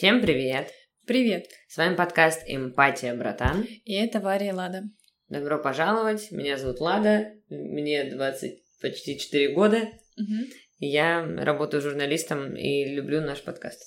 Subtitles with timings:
[0.00, 0.72] Всем привет!
[1.06, 1.44] Привет!
[1.68, 3.66] С вами подкаст «Эмпатия, братан».
[3.84, 4.84] И это Варя и Лада.
[5.28, 9.76] Добро пожаловать, меня зовут Лада, мне 20, почти 4 года.
[10.16, 10.48] Угу.
[10.78, 13.78] Я работаю журналистом и люблю наш подкаст.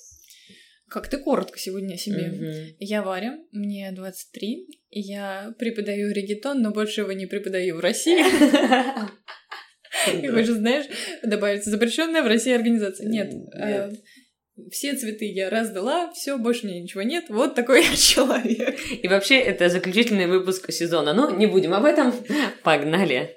[0.88, 2.28] Как ты коротко сегодня о себе.
[2.28, 2.76] Мгм.
[2.78, 8.22] Я Варя, мне 23, и я преподаю регетон, но больше его не преподаю в России.
[10.04, 10.86] Как вы же знаешь,
[11.24, 13.08] добавится запрещенная в России организация.
[13.08, 13.90] Нет, э,
[14.70, 17.24] все цветы я раздала, все, больше меня ничего нет.
[17.28, 18.78] Вот такой я человек.
[19.02, 21.12] И вообще, это заключительный выпуск сезона.
[21.12, 22.12] Ну, не будем об этом.
[22.62, 23.36] Погнали!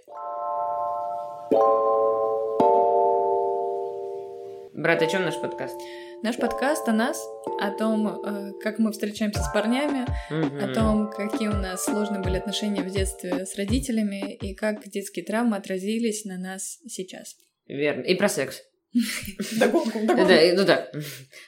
[4.74, 5.76] Брат, о чем наш подкаст?
[6.22, 7.20] Наш подкаст о нас,
[7.60, 10.64] о том, э, как мы встречаемся с парнями, Мгм.
[10.64, 15.26] о том, какие у нас сложные были отношения в детстве с родителями и как детские
[15.26, 17.36] травмы отразились на нас сейчас.
[17.68, 18.04] Верно.
[18.04, 18.62] И про секс.
[19.60, 20.90] Догонку, Да, и- ну да.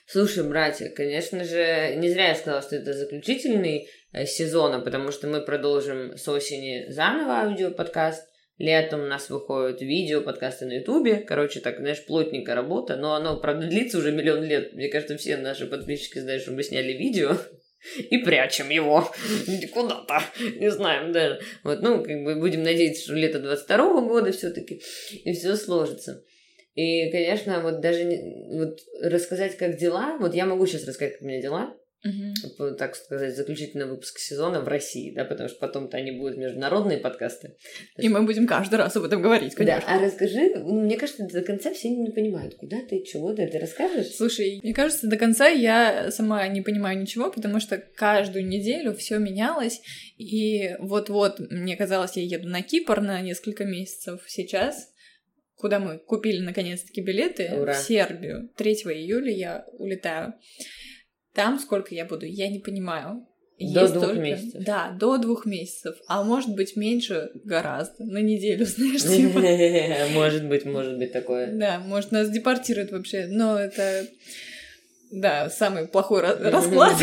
[0.08, 5.28] Слушай, братья, конечно же, не зря я сказала, что это заключительный э, сезона, потому что
[5.28, 8.28] мы продолжим с осени заново аудиоподкаст.
[8.58, 11.24] Летом у нас выходят видео, подкасты на Ютубе.
[11.26, 12.98] Короче, так, знаешь, плотненькая работа.
[12.98, 14.74] Но оно, правда, длится уже миллион лет.
[14.74, 17.38] Мне кажется, все наши подписчики знают, что мы сняли видео
[18.10, 19.10] и прячем его
[19.74, 20.22] куда-то.
[20.58, 21.40] Не знаем даже.
[21.64, 24.82] Вот, ну, как бы будем надеяться, что лето 22 года все-таки
[25.24, 26.22] и все сложится.
[26.76, 28.10] И, конечно, вот даже
[28.52, 30.18] вот рассказать, как дела.
[30.20, 31.76] Вот я могу сейчас рассказать, как у меня дела.
[32.58, 36.98] Вот Так сказать, заключительный выпуск сезона в России, да, потому что потом-то они будут международные
[36.98, 37.56] подкасты.
[37.98, 39.86] И мы будем каждый раз об этом говорить, конечно.
[39.86, 43.48] Да, а расскажи, ну, мне кажется, до конца все не понимают, куда ты, чего ты,
[43.48, 44.16] ты расскажешь?
[44.16, 49.18] Слушай, мне кажется, до конца я сама не понимаю ничего, потому что каждую неделю все
[49.18, 49.82] менялось.
[50.18, 54.90] И вот-вот, мне казалось, я еду на Кипр на несколько месяцев сейчас,
[55.60, 57.74] куда мы купили наконец-таки билеты Ура.
[57.74, 58.50] в Сербию.
[58.58, 60.34] 3 июля я улетаю.
[61.36, 63.26] Там сколько я буду, я не понимаю.
[63.60, 64.64] До Есть двух только- месяцев.
[64.64, 65.98] Да, до двух месяцев.
[66.08, 68.06] А может быть меньше гораздо.
[68.06, 70.14] На неделю, знаешь, типа.
[70.14, 71.52] Может быть, может быть такое.
[71.54, 74.08] Да, может, нас депортируют вообще, но это,
[75.12, 76.94] да, самый плохой ра- расклад.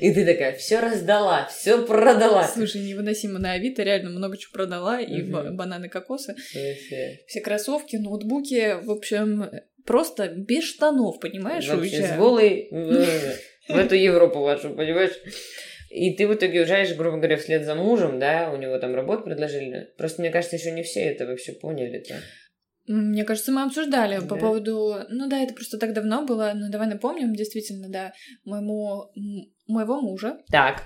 [0.00, 2.46] И ты такая, все раздала, все продала.
[2.48, 6.34] Слушай, невыносимо на Авито, реально много чего продала, и бананы, кокосы,
[7.26, 9.50] все кроссовки, ноутбуки, в общем,
[9.84, 12.68] просто без штанов, понимаешь, Вообще с голой
[13.68, 15.12] в эту Европу вашу, понимаешь?
[15.90, 19.22] И ты в итоге уезжаешь, грубо говоря, вслед за мужем, да, у него там работу
[19.22, 19.90] предложили.
[19.96, 22.14] Просто, мне кажется, еще не все это вообще поняли-то.
[22.14, 22.20] М,
[22.86, 24.40] Мне кажется, мы обсуждали по Да.
[24.40, 24.96] поводу...
[25.08, 28.12] Ну да, это просто так давно было, но давай напомним, действительно, да,
[28.44, 29.10] моему,
[29.66, 30.82] моего мужа, Так,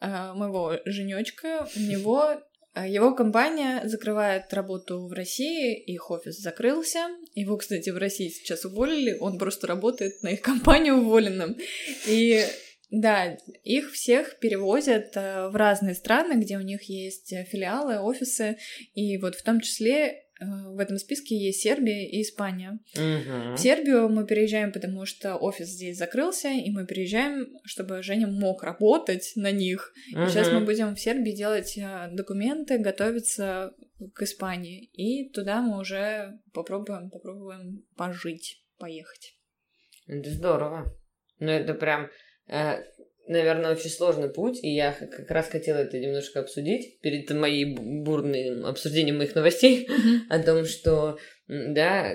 [0.00, 2.40] а, моего женечка, у него
[2.74, 7.06] а, его компания закрывает работу в России, их офис закрылся.
[7.34, 11.56] Его, кстати, в России сейчас уволили, он просто работает на их компанию уволенным.
[12.06, 12.44] И
[12.90, 18.56] да, их всех перевозят э, в разные страны, где у них есть э, филиалы, офисы,
[18.94, 22.78] и вот в том числе в этом списке есть Сербия и Испания.
[22.96, 23.54] Мгм.
[23.54, 28.62] В Сербию мы переезжаем, потому что офис здесь закрылся, и мы переезжаем, чтобы Женя мог
[28.62, 29.92] работать на них.
[30.08, 33.72] И Сейчас мы будем в Сербии делать э, документы, готовиться
[34.14, 34.84] к Испании.
[34.92, 39.36] И туда мы уже попробуем, попробуем пожить, поехать.
[40.06, 40.94] Это здорово.
[41.38, 42.10] Ну, это прям,
[42.48, 42.82] э,
[43.26, 48.02] наверное, очень сложный путь, и я как раз хотела это немножко обсудить перед моим бу-
[48.02, 49.88] бурным обсуждением моих новостей
[50.28, 51.18] о том, что,
[51.48, 52.14] да,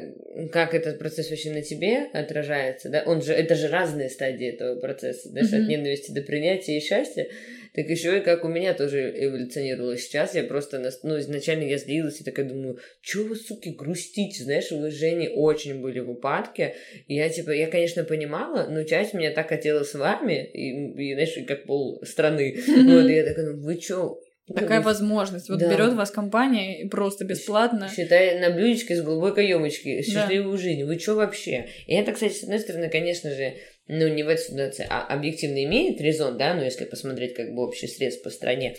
[0.51, 4.79] как этот процесс вообще на тебе отражается, да, он же, это же разные стадии этого
[4.79, 7.27] процесса, да, от ненависти до принятия и счастья,
[7.73, 12.21] так еще и как у меня тоже эволюционировало сейчас, я просто, ну, изначально я злилась
[12.21, 16.75] и такая думаю, чего вы, суки, грустите, знаешь, вы с Женей очень были в упадке,
[17.07, 21.13] и я, типа, я, конечно, понимала, но часть меня так хотела с вами, и, и,
[21.13, 24.19] знаешь, как пол страны, вот, и я такая, ну, вы чё,
[24.53, 25.49] Такая возможность.
[25.49, 25.69] Вот Да.
[25.69, 27.89] берет вас компания и просто бесплатно.
[27.95, 29.97] Считай на блюдечке с голубой каемочки.
[29.97, 30.01] Да.
[30.01, 30.83] Счастливую жизнь.
[30.83, 31.67] Вы что вообще?
[31.85, 33.53] И это, кстати, с одной стороны, конечно же,
[33.89, 37.63] ну, не в этой ситуации, а объективно имеет резон, да, ну, если посмотреть как бы
[37.63, 38.75] общий срез по стране.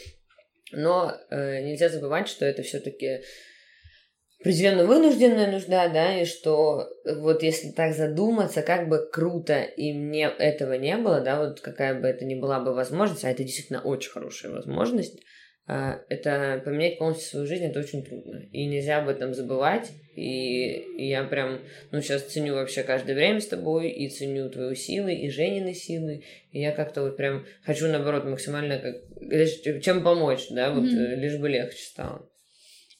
[0.70, 3.22] Но э, нельзя забывать, что это все-таки
[4.38, 10.28] определенно вынужденная нужда, да, и что вот если так задуматься, как бы круто и мне
[10.38, 13.82] этого не было, да, вот какая бы это ни была бы возможность, а это действительно
[13.82, 15.18] очень хорошая возможность,
[16.08, 18.42] это поменять полностью свою жизнь, это очень трудно.
[18.52, 19.92] И нельзя об этом забывать.
[20.16, 21.60] И, и я прям,
[21.92, 26.24] ну, сейчас ценю вообще каждое время с тобой, и ценю твои силы, и Женины силы.
[26.50, 31.36] И я как-то вот прям хочу, наоборот, максимально как, чем помочь, да, вот э, лишь
[31.36, 32.28] бы легче стало.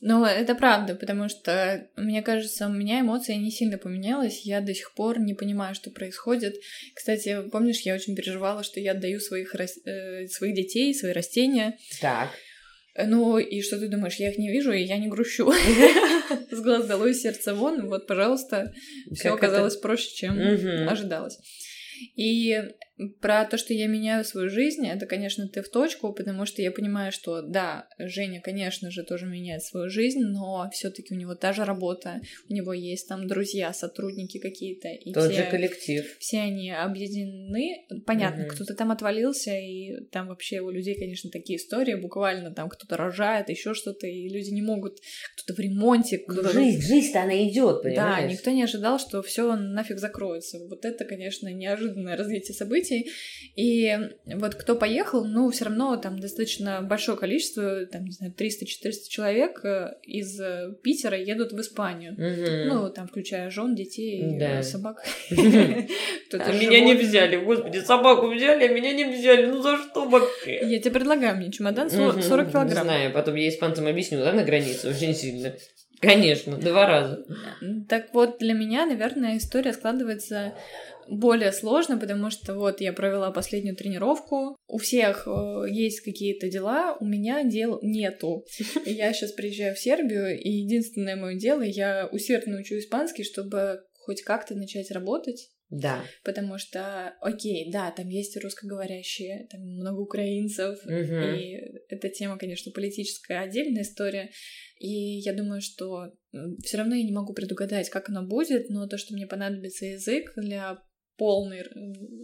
[0.00, 4.46] Но это правда, потому что, мне кажется, у меня эмоции не сильно поменялась.
[4.46, 6.56] Я до сих пор не понимаю, что происходит.
[6.94, 11.76] Кстати, помнишь, я очень переживала, что я отдаю своих, э, своих детей, свои растения.
[12.00, 12.30] Так.
[12.96, 15.52] Ну, и что ты думаешь, я их не вижу, и я не грущу.
[16.50, 17.88] С глаз долой, сердце вон.
[17.88, 18.72] Вот, пожалуйста,
[19.12, 21.38] все оказалось проще, чем ожидалось.
[22.16, 22.62] И
[23.20, 26.70] про то, что я меняю свою жизнь, это, конечно, ты в точку, потому что я
[26.70, 31.52] понимаю, что да, Женя, конечно же, тоже меняет свою жизнь, но все-таки у него та
[31.52, 34.88] же работа, у него есть там друзья, сотрудники какие-то.
[34.88, 36.04] И Тот все, же коллектив.
[36.18, 37.86] Все они объединены.
[38.06, 38.54] Понятно, угу.
[38.54, 43.48] кто-то там отвалился, и там вообще у людей, конечно, такие истории, буквально там кто-то рожает,
[43.48, 44.98] еще что-то, и люди не могут,
[45.36, 46.22] кто-то в ремонте.
[46.26, 46.52] Ну, кто-то...
[46.52, 48.26] Жизнь, жизнь-то она идет, понимаешь?
[48.26, 50.58] Да, никто не ожидал, что все нафиг закроется.
[50.68, 53.10] Вот это, конечно, неожиданное развитие событий событий.
[53.56, 53.96] И
[54.26, 59.64] вот кто поехал, ну, все равно там достаточно большое количество, там, не знаю, 300-400 человек
[59.64, 62.12] э, из э, Питера едут в Испанию.
[62.12, 62.74] Угу.
[62.74, 64.62] Ну, там, включая жен, детей, да.
[64.62, 65.04] собак.
[66.32, 70.60] А меня не взяли, господи, собаку взяли, а меня не взяли, ну за что вообще?
[70.62, 72.68] Я тебе предлагаю мне чемодан 40 килограмм.
[72.68, 75.52] Знаю, потом я испанцам объясню, да, на границе очень сильно.
[76.00, 77.24] Конечно, два раза.
[77.88, 80.54] Так вот, для меня, наверное, история складывается
[81.10, 86.96] более сложно, потому что вот я провела последнюю тренировку, у всех э, есть какие-то дела,
[87.00, 88.44] у меня дел нету.
[88.86, 94.22] Я сейчас приезжаю в Сербию, и единственное мое дело, я усердно учу испанский, чтобы хоть
[94.22, 95.50] как-то начать работать.
[95.68, 96.04] Да.
[96.24, 100.92] Потому что, окей, да, там есть русскоговорящие, там много украинцев, угу.
[100.92, 104.30] и эта тема, конечно, политическая отдельная история.
[104.78, 106.12] И я думаю, что
[106.64, 110.32] все равно я не могу предугадать, как оно будет, но то, что мне понадобится язык
[110.36, 110.82] для
[111.20, 111.64] полный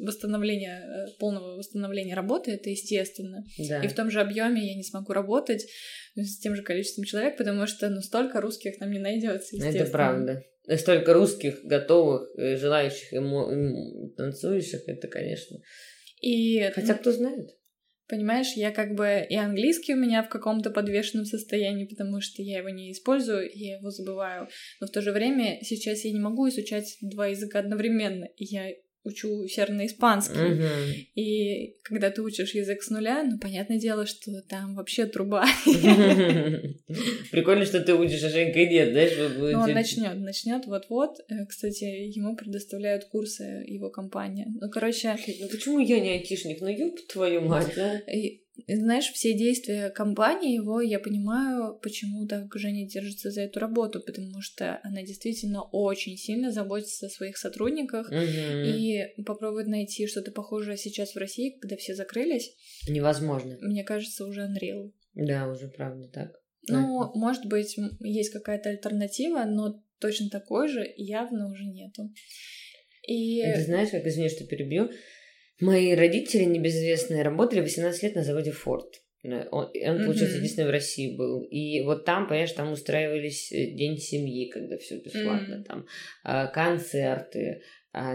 [0.01, 3.45] восстановления, э, полного восстановления работы, это естественно.
[3.69, 3.83] Да.
[3.83, 5.67] И в том же объеме я не смогу работать
[6.15, 9.55] с тем же количеством человек, потому что ну, столько русских нам не найдется.
[9.63, 10.43] Это правда.
[10.77, 14.11] Столько русских, готовых, э, желающих, эмо...
[14.17, 15.59] танцующих, это, конечно.
[16.23, 16.71] И...
[16.75, 17.51] Хотя кто знает.
[18.09, 22.59] Понимаешь, я как бы и английский у меня в каком-то подвешенном состоянии, потому что я
[22.59, 24.49] его не использую, я его забываю.
[24.81, 28.29] Но в то же время сейчас я не могу изучать два языка одновременно.
[28.37, 28.71] Я
[29.07, 30.55] учу серно-испанский.
[30.55, 30.69] Угу.
[31.15, 35.47] И когда ты учишь язык с нуля, ну, понятное дело, что там вообще труба.
[37.31, 39.13] Прикольно, что ты учишь, а Женька нет, знаешь?
[39.39, 41.19] Ну, он начнет, начнет вот-вот.
[41.29, 44.49] Э, кстати, ему предоставляют курсы его компания.
[44.61, 45.17] Ну, короче...
[45.41, 46.61] Ну, почему я не айтишник?
[46.61, 48.01] Ну, ёб твою мать, а?
[48.67, 54.41] Знаешь, все действия компании его, я понимаю, почему так Женя держится за эту работу, потому
[54.41, 58.17] что она действительно очень сильно заботится о своих сотрудниках угу.
[58.17, 62.55] и попробует найти что-то похожее сейчас в России, когда все закрылись.
[62.89, 63.59] Невозможно.
[63.61, 64.93] Мне кажется, уже Unreal.
[65.15, 66.33] Да, уже правда так.
[66.69, 67.11] Ну, да.
[67.15, 72.11] может быть, есть какая-то альтернатива, но точно такой же явно уже нету.
[73.07, 73.43] И...
[73.43, 74.91] Ты знаешь, как, извини, что перебью,
[75.61, 79.03] Мои родители небезызвестные работали 18 лет на заводе Форд.
[79.27, 80.39] Э, он, он получается, mm-hmm.
[80.39, 81.43] единственный в России был.
[81.43, 85.65] И вот там, понимаешь, там устраивались э, День семьи, когда все бесплатно, mm-hmm.
[85.65, 85.87] там
[86.25, 87.61] э, концерты, а,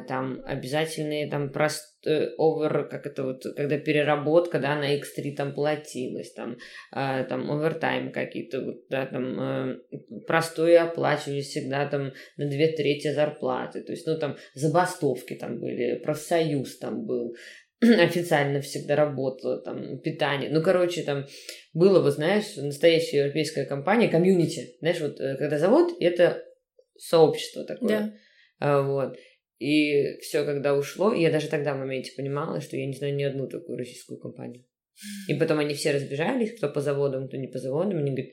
[0.07, 6.31] там обязательные там прост овер, как это вот, когда переработка, да, на X3 там платилась,
[6.33, 6.57] там,
[6.91, 9.79] а, там овертайм какие-то, вот, да, там э,
[10.27, 15.99] простое оплачивались всегда там на две трети зарплаты, то есть, ну, там забастовки там были,
[15.99, 17.35] профсоюз там был,
[17.81, 20.49] официально всегда работала, там, питание.
[20.51, 21.25] Ну, короче, там
[21.73, 24.75] было, вот, знаешь, настоящая европейская компания, комьюнити.
[24.79, 26.43] Знаешь, вот, э, когда завод, это
[26.97, 27.89] сообщество такое.
[27.89, 28.13] Да.
[28.59, 29.17] А, вот.
[29.61, 33.21] И все, когда ушло, я даже тогда в моменте понимала, что я не знаю ни
[33.21, 34.65] одну такую российскую компанию.
[35.27, 37.99] И потом они все разбежались, кто по заводам, кто не по заводам.
[37.99, 38.31] Они говорят,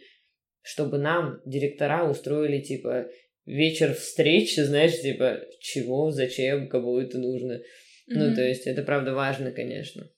[0.62, 3.10] чтобы нам директора устроили, типа,
[3.44, 7.52] вечер встречи, знаешь, типа, чего, зачем, кому это нужно.
[7.52, 7.60] Mm-hmm.
[8.06, 10.10] Ну, то есть, это правда важно, конечно.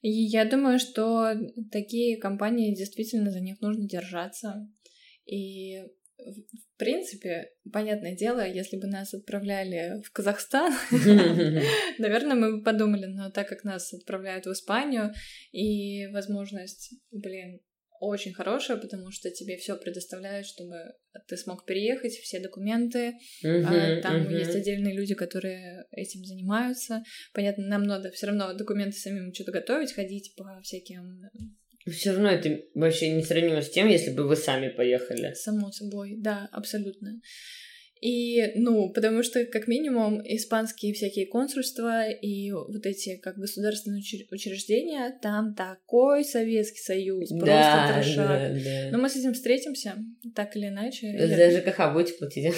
[0.00, 1.34] И я думаю, что
[1.70, 4.66] такие компании действительно за них нужно держаться.
[5.26, 5.82] И
[6.24, 10.72] в принципе, понятное дело, если бы нас отправляли в Казахстан,
[11.98, 15.12] наверное, мы бы подумали, но так как нас отправляют в Испанию,
[15.52, 17.60] и возможность, блин,
[18.00, 20.76] очень хорошая, потому что тебе все предоставляют, чтобы
[21.28, 23.14] ты смог переехать, все документы.
[23.44, 24.38] Uh-huh, Там uh-huh.
[24.40, 27.04] есть отдельные люди, которые этим занимаются.
[27.32, 31.30] Понятно, нам надо все равно документы самим что-то готовить, ходить по всяким
[31.90, 35.32] все равно это вообще не сравнимо с тем, если бы вы сами поехали.
[35.34, 37.20] Само собой, да, абсолютно.
[38.02, 45.16] И, ну, потому что, как минимум, испанские всякие консульства и вот эти, как государственные учреждения,
[45.22, 48.26] там такой Советский Союз, просто да, трешак.
[48.26, 48.88] Да, да.
[48.90, 49.94] Но мы с этим встретимся,
[50.34, 51.16] так или иначе.
[51.16, 52.52] За ЖКХ будете платить?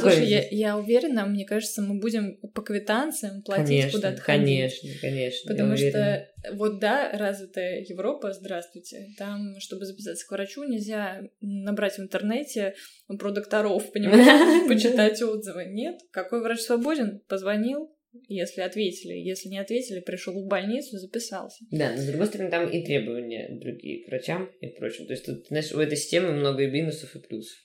[0.00, 5.78] Слушай, я, я уверена, мне кажется, мы будем по квитанциям платить куда-то Конечно, конечно, Потому
[5.78, 12.74] что вот да, развитая Европа, здравствуйте, там, чтобы записаться к врачу, нельзя набрать в интернете
[13.06, 15.66] про докторов, понимаешь, почитать отзывы.
[15.66, 17.20] Нет, какой врач свободен?
[17.28, 17.94] Позвонил,
[18.28, 19.14] если ответили.
[19.14, 21.64] Если не ответили, пришел в больницу, записался.
[21.70, 25.06] Да, но с другой стороны, там и требования другие к врачам и прочим.
[25.06, 27.58] То есть тут, знаешь, у этой системы много и минусов, и плюсов.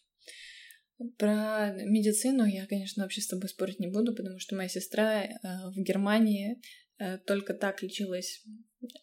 [1.18, 5.30] Про медицину я, конечно, вообще с тобой спорить не буду, потому что моя сестра э,
[5.76, 6.60] в Германии
[7.26, 8.44] только так лечилась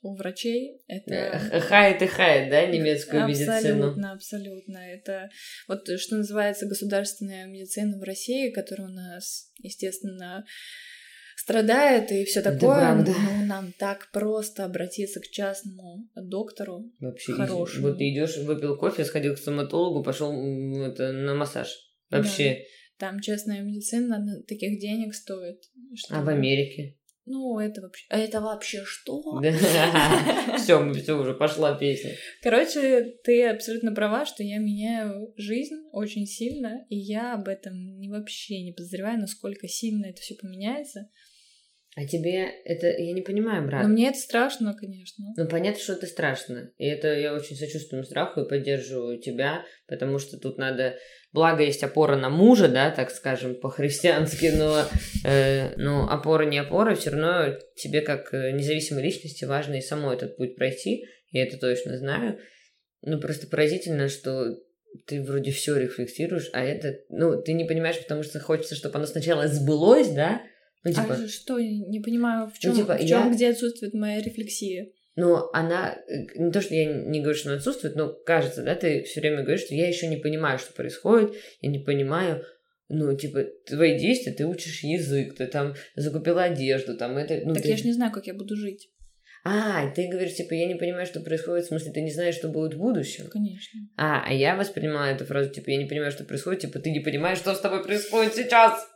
[0.02, 0.82] у врачей.
[0.86, 3.86] Это хает и хает, да, немецкую абсолютно, медицину?
[3.86, 4.78] Абсолютно, абсолютно.
[4.78, 5.30] Это
[5.68, 10.44] вот что называется государственная медицина в России, которая у нас, естественно,
[11.36, 12.80] страдает и все такое.
[12.80, 16.90] Да, ну, нам так просто обратиться к частному доктору.
[17.00, 17.88] Вообще, хорошему.
[17.88, 20.32] вот ты идешь, выпил кофе, сходил к стоматологу, пошел
[20.82, 21.68] это, на массаж.
[22.10, 22.54] Вообще.
[22.98, 23.08] Да.
[23.08, 25.60] Там частная медицина таких денег стоит.
[25.96, 26.16] Что...
[26.16, 26.96] А в Америке?
[27.26, 28.04] Ну, это вообще...
[28.10, 29.40] А это вообще что?
[30.58, 32.12] Все, все уже пошла песня.
[32.42, 38.10] Короче, ты абсолютно права, что я меняю жизнь очень сильно, и я об этом не
[38.10, 41.08] вообще не подозреваю, насколько сильно это все поменяется.
[41.96, 43.84] А тебе это, я не понимаю, брат.
[43.84, 45.26] Но мне это страшно, конечно.
[45.36, 46.72] Ну, понятно, что это страшно.
[46.76, 50.96] И это я очень сочувствую страху и поддерживаю тебя, потому что тут надо...
[51.34, 54.84] Благо, есть опора на мужа, да, так скажем, по-христиански, но,
[55.24, 60.14] э, но опора не опора, все равно тебе как э, независимой личности важно и самой
[60.14, 62.38] этот путь пройти, я это точно знаю.
[63.02, 64.56] Ну, просто поразительно, что
[65.08, 69.06] ты вроде все рефлексируешь, а это, ну, ты не понимаешь, потому что хочется, чтобы оно
[69.06, 70.40] сначала сбылось, да,
[70.84, 71.14] ну, типа...
[71.14, 73.34] А что, не понимаю, в чем, ну, типа, в чем я...
[73.34, 74.86] где отсутствует моя рефлексия?
[75.16, 78.74] Ну, она, э, не то, что я не говорю, что она отсутствует, но кажется, да,
[78.74, 82.44] ты все время говоришь, что я еще не понимаю, что происходит, я не понимаю,
[82.88, 87.40] ну, типа, твои действия, ты учишь язык, ты там закупила одежду, там это...
[87.44, 87.68] Ну, так ты...
[87.68, 88.90] я же не знаю, как я буду жить.
[89.46, 92.48] А, ты говоришь, типа, я не понимаю, что происходит, в смысле, ты не знаешь, что
[92.48, 93.26] будет в будущем?
[93.28, 93.78] Конечно.
[93.96, 97.00] А, а я воспринимала эту фразу, типа, я не понимаю, что происходит, типа, ты не
[97.00, 98.88] понимаешь, что с тобой происходит сейчас.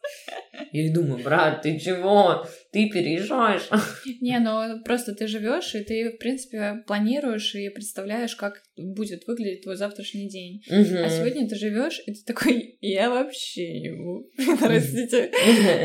[0.73, 2.47] Я думаю, брат, ты чего?
[2.71, 3.69] Ты переезжаешь?
[4.21, 9.63] Не, ну просто ты живешь, и ты, в принципе, планируешь и представляешь, как будет выглядеть
[9.63, 10.63] твой завтрашний день.
[10.69, 10.99] Угу.
[11.05, 14.31] А сегодня ты живешь, и ты такой, я вообще не могу.
[14.61, 15.31] Простите.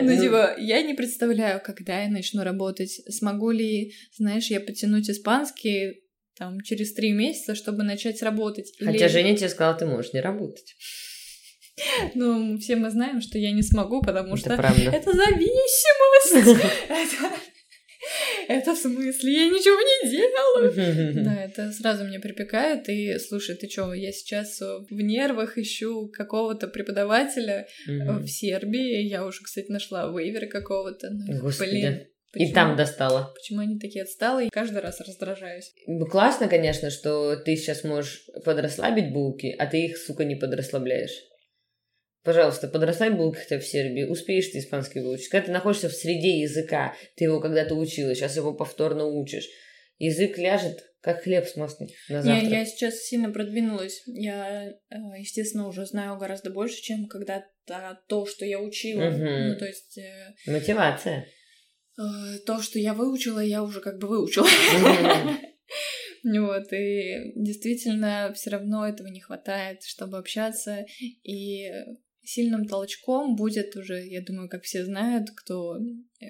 [0.01, 3.01] Ну, типа, я не представляю, когда я начну работать.
[3.09, 6.03] Смогу ли, знаешь, я потянуть испанский
[6.37, 8.73] там через три месяца, чтобы начать работать.
[8.79, 10.75] Хотя Женя тебе сказала, ты можешь не работать.
[12.13, 16.63] Ну, все мы знаем, что я не смогу, потому что это зависимость.
[18.49, 21.23] Это в смысле, я ничего не делаю.
[21.23, 22.89] Да, это сразу мне припекает.
[22.89, 29.07] И слушай, ты что, я сейчас в нервах ищу какого-то преподавателя в Сербии.
[29.07, 31.11] Я уже, кстати, нашла вейвер какого-то.
[31.11, 32.05] Ну, блин.
[32.33, 32.49] Почему?
[32.49, 33.31] И там достала.
[33.35, 34.49] Почему они такие отсталые?
[34.51, 35.71] Каждый раз раздражаюсь.
[35.85, 41.13] Ну, классно, конечно, что ты сейчас можешь подрасслабить булки, а ты их, сука, не подрасслабляешь.
[42.23, 45.27] Пожалуйста, подрастай булки хотя в Сербии, успеешь ты испанский выучить.
[45.27, 49.47] Когда ты находишься в среде языка, ты его когда-то учила, сейчас его повторно учишь.
[49.97, 52.49] Язык ляжет, как хлеб с маслом на завтрак.
[52.49, 54.03] Я, я сейчас сильно продвинулась.
[54.07, 59.07] Я, э, естественно, уже знаю гораздо больше, чем когда-то то, что я учила.
[59.09, 59.17] Угу.
[59.17, 59.97] Ну, то есть...
[59.97, 61.27] Э, Мотивация.
[61.97, 64.47] Э, то, что я выучила, я уже как бы выучила.
[66.25, 70.85] Вот, и действительно все равно этого не хватает, чтобы общаться.
[71.21, 71.69] И
[72.23, 75.79] сильным толчком будет уже, я думаю, как все знают, кто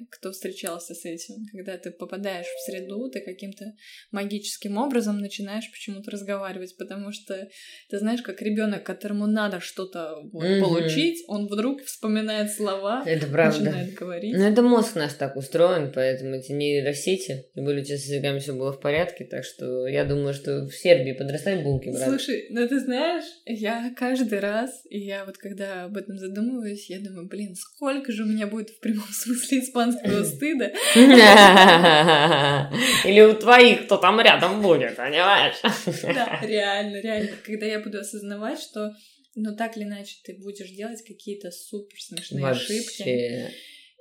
[0.10, 3.74] кто встречался с этим, когда ты попадаешь в среду, ты каким-то
[4.12, 7.50] магическим образом начинаешь почему-то разговаривать, потому что
[7.90, 10.60] ты знаешь, как ребенок, которому надо что-то вот, mm-hmm.
[10.62, 13.60] получить, он вдруг вспоминает слова, это правда.
[13.60, 14.34] начинает говорить.
[14.36, 18.72] Ну, это мозг наш так устроен, поэтому эти нейросети, тем более с языками все было
[18.72, 22.10] в порядке, так что я думаю, что в Сербии подрастают булки, брат.
[22.10, 27.00] Слушай, ну ты знаешь, я каждый раз, и я вот когда об этом задумываюсь, я
[27.00, 30.72] думаю, блин, сколько же у меня будет в прямом смысле испанского испанского стыда.
[33.06, 35.56] Или у твоих кто там рядом будет, понимаешь?
[36.04, 37.32] Да, реально, реально.
[37.46, 38.94] Когда я буду осознавать, что
[39.36, 43.52] ну так или иначе ты будешь делать какие-то супер смешные ошибки.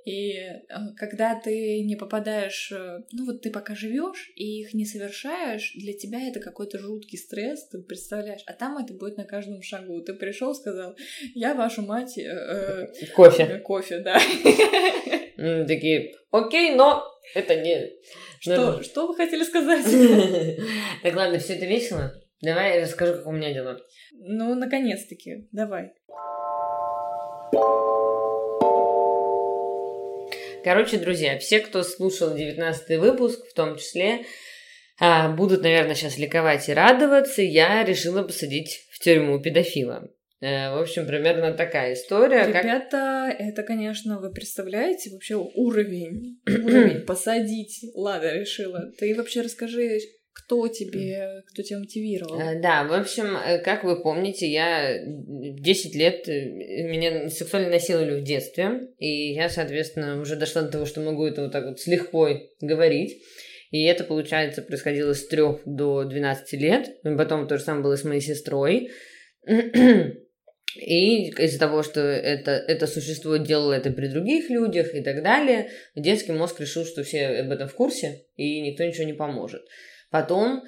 [0.05, 0.59] И э,
[0.97, 5.93] когда ты не попадаешь, э, ну вот ты пока живешь и их не совершаешь, для
[5.93, 10.01] тебя это какой-то жуткий стресс, ты представляешь, а там это будет на каждом шагу.
[10.01, 10.97] Ты пришел, сказал,
[11.35, 12.17] я вашу мать...
[12.17, 13.61] Э, кофе.
[13.63, 14.19] Кофе, да.
[15.35, 17.03] Такие, окей, но
[17.35, 17.91] это не...
[18.39, 19.85] Что, что вы хотели сказать?
[21.03, 22.13] Так ладно, все это весело.
[22.41, 23.77] Давай я расскажу, как у меня дела.
[24.11, 25.93] Ну, наконец-таки, давай.
[30.63, 34.25] Короче, друзья, все, кто слушал 19 выпуск, в том числе,
[34.99, 37.41] а, будут, наверное, сейчас ликовать и радоваться.
[37.41, 40.09] Я решила посадить в тюрьму педофила.
[40.43, 42.47] Э, в общем, примерно такая история.
[42.47, 43.39] Ребята, как...
[43.39, 47.85] это, конечно, вы представляете вообще уровень, уровень посадить.
[47.95, 48.91] Ладно, решила.
[48.99, 49.99] Ты вообще расскажи,
[50.33, 52.37] кто тебе, кто тебя мотивировал?
[52.37, 58.23] Э, да, в общем, э, как вы помните, я 10 лет, меня сексуально насиловали в
[58.25, 61.87] детстве, и я, соответственно, уже дошла до того, что могу это вот так вот с
[61.87, 63.17] лихвой говорить.
[63.71, 66.89] И это, получается, происходило с 3 до 12 лет.
[67.17, 68.91] Потом то же самое было с моей сестрой.
[70.75, 75.69] И из-за того, что это, это существо делало это при других людях и так далее,
[75.95, 79.61] детский мозг решил, что все об этом в курсе, и никто ничего не поможет.
[80.09, 80.63] Потом,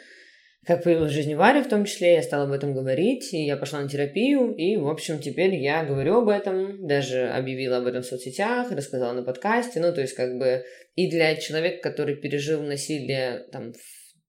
[0.66, 3.82] как появилась жизнь Вари в том числе, я стала об этом говорить, и я пошла
[3.82, 8.06] на терапию, и, в общем, теперь я говорю об этом, даже объявила об этом в
[8.06, 10.64] соцсетях, рассказала на подкасте, ну, то есть, как бы,
[10.96, 13.74] и для человека, который пережил насилие, там,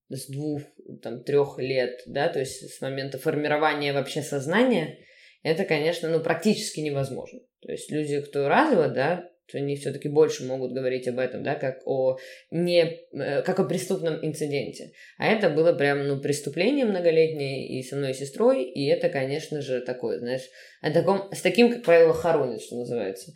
[0.09, 0.63] с двух,
[1.03, 4.99] там, трех лет, да, то есть с момента формирования вообще сознания,
[5.47, 7.39] это, конечно, ну, практически невозможно.
[7.61, 11.83] То есть люди, кто развод, да, они все-таки больше могут говорить об этом, да, как
[11.87, 12.19] о
[12.51, 14.91] не, э, как о преступном инциденте.
[15.19, 19.61] А это было прям, ну, преступление многолетнее и со мной и сестрой, и это, конечно
[19.63, 20.49] же, такое, знаешь,
[20.83, 23.33] о таком, с таким, как правило, хоронят, что называется.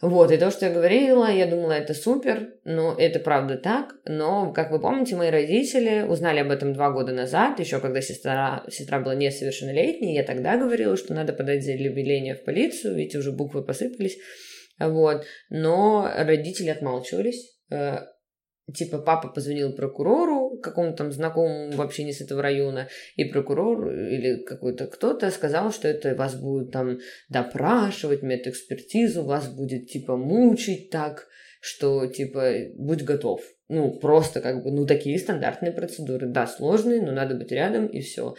[0.00, 3.96] Вот, и то, что я говорила, я думала, это супер, но это правда так.
[4.06, 8.64] Но, как вы помните, мои родители узнали об этом два года назад, еще когда сестра,
[8.70, 13.62] сестра была несовершеннолетней, я тогда говорила, что надо подать заявление в полицию, ведь уже буквы
[13.62, 14.16] посыпались.
[14.78, 17.98] Вот, но родители отмалчивались, э,
[18.72, 24.42] типа папа позвонил прокурору, какому-то там знакомому вообще не с этого района, и прокурор или
[24.42, 26.98] какой-то кто-то сказал, что это вас будут там
[27.28, 31.26] допрашивать, медэкспертизу, вас будет типа мучить так,
[31.60, 33.42] что типа будь готов.
[33.68, 36.26] Ну, просто как бы, ну, такие стандартные процедуры.
[36.26, 38.34] Да, сложные, но надо быть рядом, и все.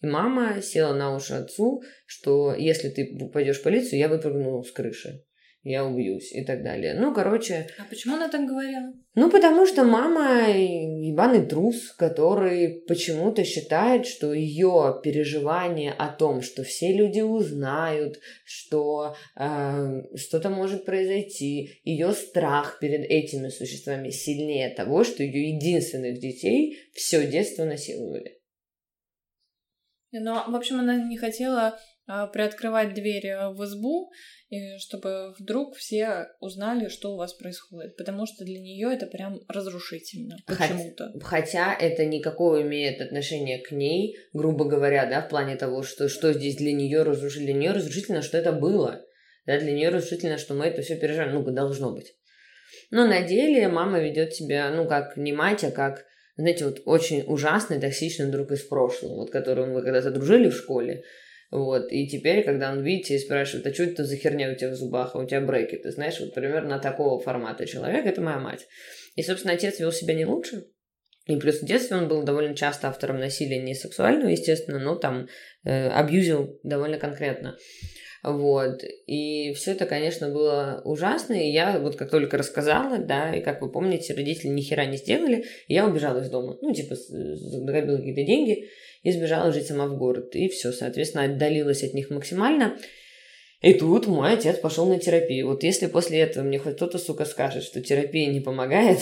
[0.00, 4.70] И мама села на уши отцу, что если ты пойдешь в полицию, я выпрыгну с
[4.70, 5.25] крыши
[5.68, 6.94] я убьюсь и так далее.
[6.94, 7.66] Ну, короче...
[7.76, 8.92] А почему она так говорила?
[9.16, 16.62] Ну, потому что мама ебаный трус, который почему-то считает, что ее переживание о том, что
[16.62, 25.02] все люди узнают, что э, что-то может произойти, ее страх перед этими существами сильнее того,
[25.02, 28.38] что ее единственных детей все детство насиловали.
[30.12, 34.10] Ну, в общем, она не хотела приоткрывать дверь в избу,
[34.78, 37.96] чтобы вдруг все узнали, что у вас происходит.
[37.96, 41.12] Потому что для нее это прям разрушительно почему-то.
[41.20, 46.32] Хотя это никакого имеет отношения к ней, грубо говоря, да, в плане того, что, что
[46.32, 47.46] здесь для нее разрушительно.
[47.46, 49.04] Для нее разрушительно, что это было.
[49.46, 51.34] Да, для нее разрушительно, что мы это все переживаем.
[51.34, 52.14] Ну, должно быть.
[52.90, 56.04] Но на деле мама ведет себя, ну, как не мать, а как
[56.36, 61.02] знаете, вот очень ужасный, токсичный друг из прошлого, вот которым вы когда-то дружили в школе,
[61.50, 64.70] вот, и теперь, когда он видит и спрашивает, а что это за херня у тебя
[64.70, 68.66] в зубах, а у тебя брекеты, знаешь, вот примерно такого формата человек, это моя мать.
[69.14, 70.64] И, собственно, отец вел себя не лучше,
[71.26, 75.28] и плюс в детстве он был довольно часто автором насилия, не сексуального, естественно, но там
[75.64, 77.56] э, абьюзил довольно конкретно.
[78.22, 78.82] Вот.
[79.06, 81.34] И все это, конечно, было ужасно.
[81.34, 84.96] И я вот как только рассказала, да, и как вы помните, родители ни хера не
[84.96, 86.56] сделали, и я убежала из дома.
[86.60, 88.68] Ну, типа, накопила какие-то деньги
[89.06, 90.34] и сбежала жить сама в город.
[90.34, 92.76] И все, соответственно, отдалилась от них максимально.
[93.62, 95.46] И тут мой отец пошел на терапию.
[95.46, 98.98] Вот если после этого мне хоть кто-то, сука, скажет, что терапия не помогает,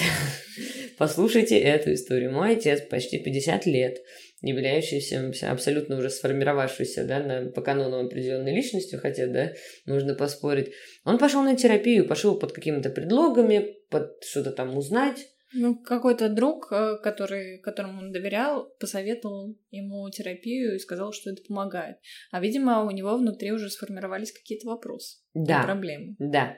[0.98, 2.32] послушайте эту историю.
[2.32, 4.02] Мой отец почти 50 лет
[4.42, 9.54] являющийся абсолютно уже сформировавшийся, да, на, по канонам определенной личностью, хотя, да,
[9.86, 10.70] можно поспорить.
[11.06, 15.28] Он пошел на терапию, пошел под какими-то предлогами, под что-то там узнать.
[15.54, 21.42] Ну, какой-то друг, э, который, которому он доверял, посоветовал ему терапию и сказал, что это
[21.46, 21.96] помогает.
[22.30, 26.16] А, видимо, у него внутри уже сформировались какие-то вопросы, да, проблемы.
[26.18, 26.56] Да,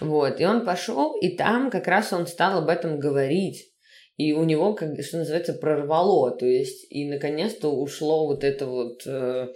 [0.00, 0.40] вот.
[0.40, 3.72] И он пошел, и там как раз он стал об этом говорить
[4.16, 9.06] и у него, как, что называется, прорвало, то есть, и наконец-то ушло вот это вот,
[9.06, 9.48] э,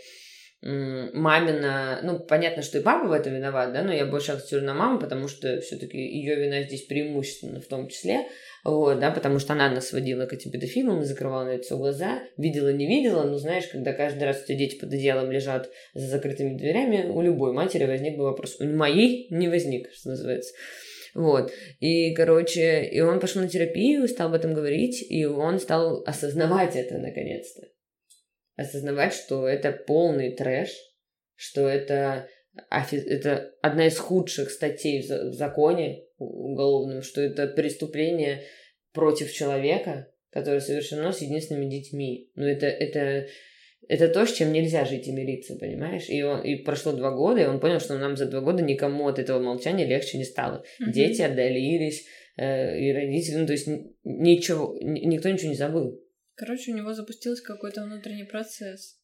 [0.62, 4.75] мамина, ну, понятно, что и папа в этом виноват, да, но я больше акцентирую на
[4.75, 8.27] маму, потому что все-таки ее вина здесь преимущественно в том числе,
[8.64, 12.73] вот, да, потому что она нас водила к этим педофилам, закрывала на все глаза, видела,
[12.73, 17.11] не видела, но знаешь, когда каждый раз у дети под одеялом лежат за закрытыми дверями,
[17.11, 20.55] у любой матери возник бы вопрос, у моей не возник, что называется.
[21.14, 21.53] Вот.
[21.81, 26.77] И, короче, и он пошел на терапию, стал об этом говорить, и он стал осознавать
[26.77, 27.69] это наконец-то
[28.57, 30.71] осознавать, что это полный трэш,
[31.35, 32.29] что это,
[32.71, 38.42] это одна из худших статей в законе уголовном, что это преступление
[38.92, 42.31] против человека, которое совершено с единственными детьми.
[42.35, 43.27] Ну, это, это,
[43.88, 46.09] это то, с чем нельзя жить и мириться, понимаешь?
[46.09, 49.07] И, он, и прошло два года, и он понял, что нам за два года никому
[49.07, 50.64] от этого молчания легче не стало.
[50.81, 50.92] Mm-hmm.
[50.92, 52.07] Дети отдалились,
[52.38, 53.69] э, и родители, ну, то есть
[54.05, 56.01] ничего, никто ничего не забыл.
[56.37, 58.99] Короче, у него запустился какой-то внутренний процесс.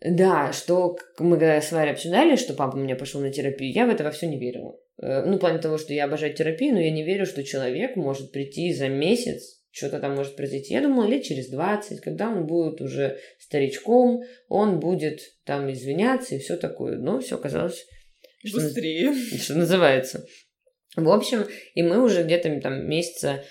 [0.00, 3.86] Да, что мы когда с Варей обсуждали, что папа у меня пошел на терапию, я
[3.86, 4.78] в это во все не верила.
[5.00, 7.96] Э, ну, в плане того, что я обожаю терапию, но я не верю, что человек
[7.96, 10.74] может прийти за месяц, что-то там может произойти.
[10.74, 16.38] Я думала, лет через 20, когда он будет уже старичком, он будет там извиняться и
[16.38, 16.96] все такое.
[16.96, 17.86] Но все оказалось...
[18.52, 19.14] Быстрее.
[19.14, 20.26] Что, что называется.
[20.96, 23.42] В общем, и мы уже где-то там месяца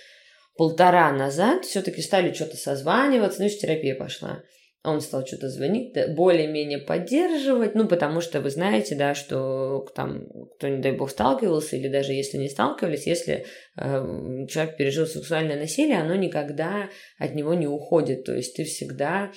[0.55, 4.43] полтора назад все-таки стали что-то созваниваться, ну и терапия пошла.
[4.85, 10.67] Он стал что-то звонить, более-менее поддерживать, ну, потому что вы знаете, да, что там кто,
[10.67, 13.45] не дай бог, сталкивался, или даже если не сталкивались, если
[13.77, 18.25] э, человек пережил сексуальное насилие, оно никогда от него не уходит.
[18.25, 19.31] То есть ты всегда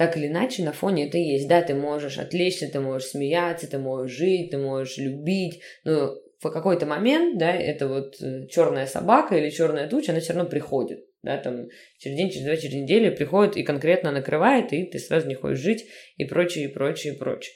[0.00, 1.46] так или иначе на фоне это есть.
[1.46, 6.50] Да, ты можешь отвлечься, ты можешь смеяться, ты можешь жить, ты можешь любить, но в
[6.50, 11.04] какой-то момент, да, это вот э, черная собака или черная туча, она все равно приходит,
[11.22, 15.28] да, там через день, через два, через неделю приходит и конкретно накрывает, и ты сразу
[15.28, 17.54] не хочешь жить, и прочее, и прочее, и прочее.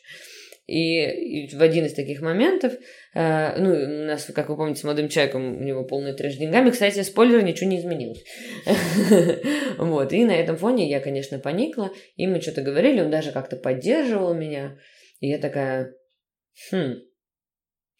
[0.66, 2.74] И, и в один из таких моментов,
[3.14, 6.70] э, ну, у нас, как вы помните, с молодым человеком у него полный трэш деньгами.
[6.70, 8.24] Кстати, спойлер, ничего не изменилось.
[9.76, 13.56] Вот, и на этом фоне я, конечно, поникла, и мы что-то говорили, он даже как-то
[13.56, 14.78] поддерживал меня.
[15.20, 15.94] И я такая,
[16.70, 17.00] хм,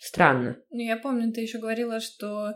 [0.05, 0.59] Странно.
[0.71, 2.53] Ну, я помню, ты еще говорила, что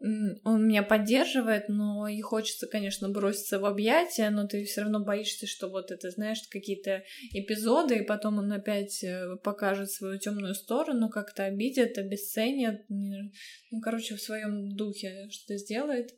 [0.00, 5.46] он меня поддерживает, но и хочется, конечно, броситься в объятия, но ты все равно боишься,
[5.46, 11.08] что вот это, знаешь, какие-то эпизоды, и потом он опять э, покажет свою темную сторону,
[11.08, 16.10] как-то обидит, обесценит, ну, короче, в своем духе что-то сделает.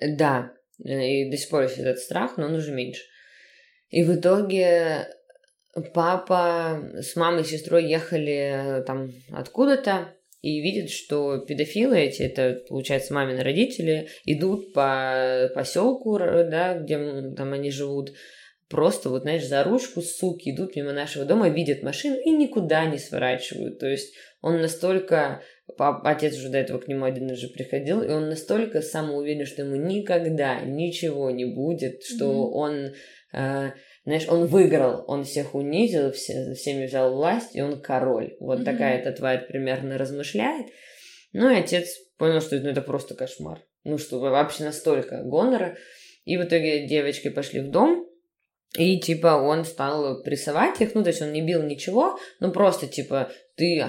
[0.00, 3.02] Да, э, и до сих пор есть этот страх, но он уже меньше.
[3.90, 5.06] И в итоге
[5.92, 12.62] папа с мамой и сестрой ехали э, там откуда-то и видят, что педофилы эти, это,
[12.68, 18.12] получается, мамины родители, идут по поселку, да, где там они живут,
[18.68, 22.98] просто, вот, знаешь, за ручку, суки, идут мимо нашего дома, видят машину и никуда не
[22.98, 23.78] сворачивают.
[23.78, 25.42] То есть он настолько...
[25.78, 29.76] Отец уже до этого к нему один уже приходил, и он настолько самоуверен, что ему
[29.76, 32.50] никогда ничего не будет, что mm-hmm.
[32.52, 32.92] он...
[33.32, 33.70] Э,
[34.04, 38.36] знаешь, он выиграл, он всех унизил, все, всеми взял власть, и он король.
[38.38, 38.64] Вот mm-hmm.
[38.64, 40.66] такая эта тварь примерно размышляет.
[41.32, 41.88] Ну и отец
[42.18, 43.64] понял, что ну, это просто кошмар.
[43.82, 45.76] Ну что, вообще настолько гонора.
[46.26, 48.06] И в итоге девочки пошли в дом,
[48.76, 52.86] и типа он стал прессовать их, ну то есть он не бил ничего, но просто
[52.86, 53.84] типа ты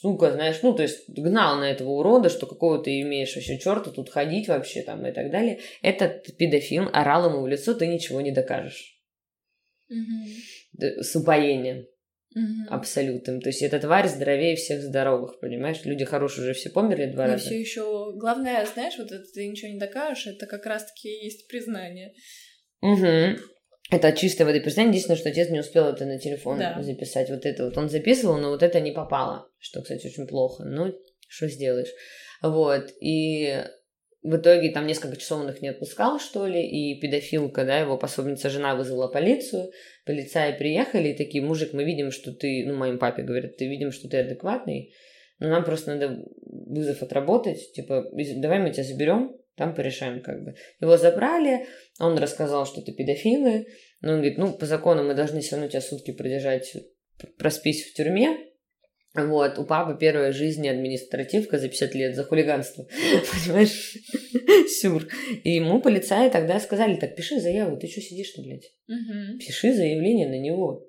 [0.00, 3.90] сука, знаешь, ну, то есть гнал на этого урода, что какого ты имеешь вообще черта
[3.90, 5.60] тут ходить вообще там и так далее.
[5.80, 8.93] Этот педофил орал ему в лицо, ты ничего не докажешь
[9.94, 11.02] угу.
[11.02, 11.86] с упоением.
[12.34, 12.74] Угу.
[12.74, 13.40] Абсолютным.
[13.40, 15.84] То есть эта тварь здоровее всех здоровых, понимаешь?
[15.84, 17.44] Люди хорошие уже все померли два Но раза.
[17.44, 22.12] все еще главное, знаешь, вот это ты ничего не докажешь, это как раз-таки есть признание.
[22.82, 23.38] Угу.
[23.90, 24.90] Это чистое воды признание.
[24.90, 26.82] Единственное, что отец не успел это на телефон да.
[26.82, 27.30] записать.
[27.30, 29.48] Вот это вот он записывал, но вот это не попало.
[29.58, 30.64] Что, кстати, очень плохо.
[30.64, 30.92] Ну,
[31.28, 31.92] что сделаешь.
[32.42, 32.90] Вот.
[33.00, 33.62] И
[34.24, 37.98] в итоге там несколько часов он их не отпускал, что ли, и педофилка, да, его
[37.98, 39.70] пособница жена вызвала полицию,
[40.06, 43.92] полицаи приехали и такие, мужик, мы видим, что ты, ну, моим папе говорят, ты видим,
[43.92, 44.94] что ты адекватный,
[45.40, 50.54] но нам просто надо вызов отработать, типа, давай мы тебя заберем, там порешаем как бы.
[50.80, 51.66] Его забрали,
[52.00, 53.66] он рассказал, что ты педофилы,
[54.00, 56.72] но он говорит, ну, по закону мы должны все равно тебя сутки продержать,
[57.36, 58.38] проспись в тюрьме,
[59.14, 62.84] вот, у папы первая жизнь административка за 50 лет за хулиганство.
[63.46, 63.96] Понимаешь?
[64.68, 65.06] Сюр.
[65.44, 68.72] И ему полицаи тогда сказали, так, пиши заяву, ты что сидишь-то, блядь?
[68.88, 69.38] Угу.
[69.38, 70.84] Пиши заявление на него.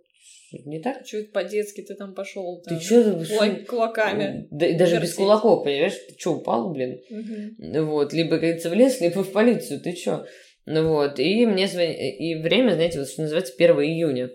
[0.65, 1.05] Не так?
[1.05, 2.63] Чуть по-детски ты там пошел.
[2.63, 3.23] Ты что?
[3.67, 4.47] Кулаками.
[4.49, 5.93] Да, даже без кулаков, понимаешь?
[6.07, 6.99] Ты что, упал, блин?
[7.09, 7.85] Угу.
[7.85, 10.25] Вот, либо, говорится, в лес, либо в полицию, ты что?
[10.65, 14.31] Ну вот, и мне звонили, и время, знаете, вот что называется 1 июня.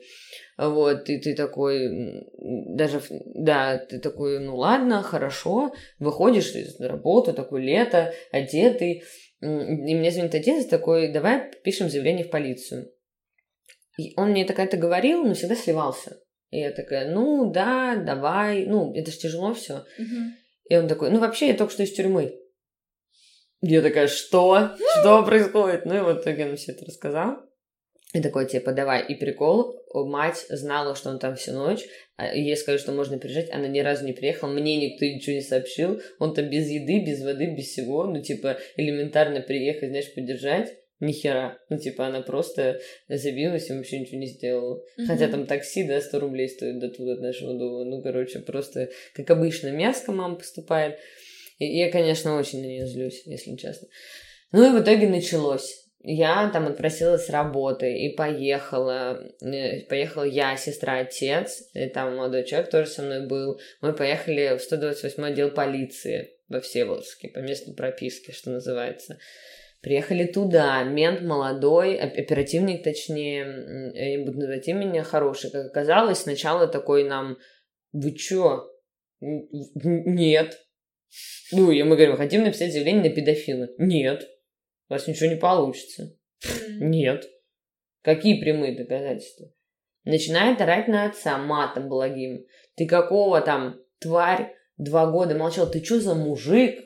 [0.68, 3.00] Вот, и ты такой, даже,
[3.34, 9.04] да, ты такой, ну ладно, хорошо, выходишь из работы, такой лето, одетый,
[9.40, 9.46] и
[9.94, 12.92] мне звонит отец такой, давай пишем заявление в полицию.
[13.96, 16.20] И он мне так это говорил, но всегда сливался.
[16.50, 19.84] И я такая, ну да, давай, ну это же тяжело все.
[20.68, 22.36] И он такой, ну вообще я только что из тюрьмы.
[23.62, 24.70] Я такая, что?
[25.00, 25.84] Что происходит?
[25.84, 27.49] Ну и вот в итоге он все это рассказал.
[28.12, 29.06] И такой, типа, давай.
[29.06, 31.84] И прикол, мать знала, что он там всю ночь.
[32.16, 33.50] А ей сказали, что можно приезжать.
[33.52, 34.50] Она ни разу не приехала.
[34.50, 36.00] Мне никто ничего не сообщил.
[36.18, 38.06] Он там без еды, без воды, без всего.
[38.06, 40.74] Ну, типа, элементарно приехать, знаешь, поддержать.
[40.98, 41.58] Ни хера.
[41.70, 44.76] Ну, типа, она просто забилась и вообще ничего не сделала.
[44.76, 45.06] Mm-hmm.
[45.06, 47.84] Хотя там такси, да, 100 рублей стоит до туда, от нашего дома.
[47.84, 50.98] Ну, короче, просто, как обычно, мяско мама поступает.
[51.58, 53.86] И я, конечно, очень на нее злюсь, если честно.
[54.52, 55.89] Ну и в итоге началось.
[56.02, 59.22] Я там отпросилась с работы и поехала.
[59.42, 63.60] Э, поехала я, сестра, отец, и там молодой человек тоже со мной был.
[63.82, 69.18] Мы поехали в 128 отдел полиции во Всеволожске, по месту прописки, что называется.
[69.82, 76.20] Приехали туда, мент молодой, оперативник точнее, я не буду называть имени, хороший, как оказалось.
[76.20, 77.36] Сначала такой нам,
[77.92, 78.70] вы чё?
[79.20, 80.58] Нет.
[81.52, 83.68] Ну, и мы говорим, хотим написать заявление на педофила.
[83.76, 84.26] Нет
[84.90, 86.14] у вас ничего не получится.
[86.68, 87.24] Нет.
[88.02, 89.52] Какие прямые доказательства?
[90.04, 92.44] Начинает орать на отца матом благим.
[92.76, 96.80] Ты какого там, тварь, два года молчал, ты что за мужик?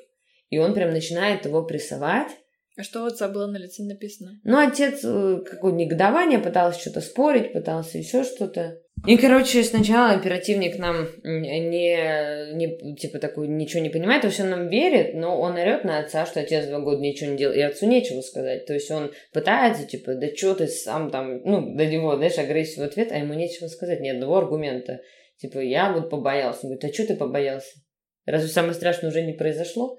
[0.50, 2.28] И он прям начинает его прессовать.
[2.76, 4.40] А что у отца было на лице написано?
[4.42, 8.80] Ну, отец э, какое негодование, пытался что-то спорить, пытался еще что-то.
[9.06, 14.48] И, короче, сначала оперативник нам не, не типа, такой, ничего не понимает, то есть он
[14.48, 17.60] нам верит, но он орет на отца, что отец два года ничего не делал, и
[17.60, 18.66] отцу нечего сказать.
[18.66, 22.84] То есть он пытается, типа, да что ты сам там, ну, до него, знаешь, агрессию
[22.84, 25.00] в ответ, а ему нечего сказать, ни одного аргумента.
[25.36, 26.60] Типа, я вот побоялся.
[26.62, 27.76] Он говорит, а что ты побоялся?
[28.24, 29.98] Разве самое страшное уже не произошло?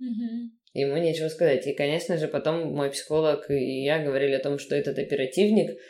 [0.00, 0.50] Угу.
[0.72, 1.66] Ему нечего сказать.
[1.66, 5.78] И, конечно же, потом мой психолог и я говорили о том, что этот оперативник–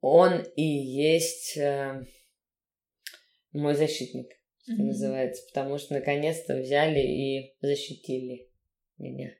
[0.00, 2.04] он и есть э,
[3.52, 4.30] мой защитник,
[4.62, 4.86] что mm-hmm.
[4.86, 8.48] называется, потому что наконец-то взяли и защитили
[8.96, 9.34] меня.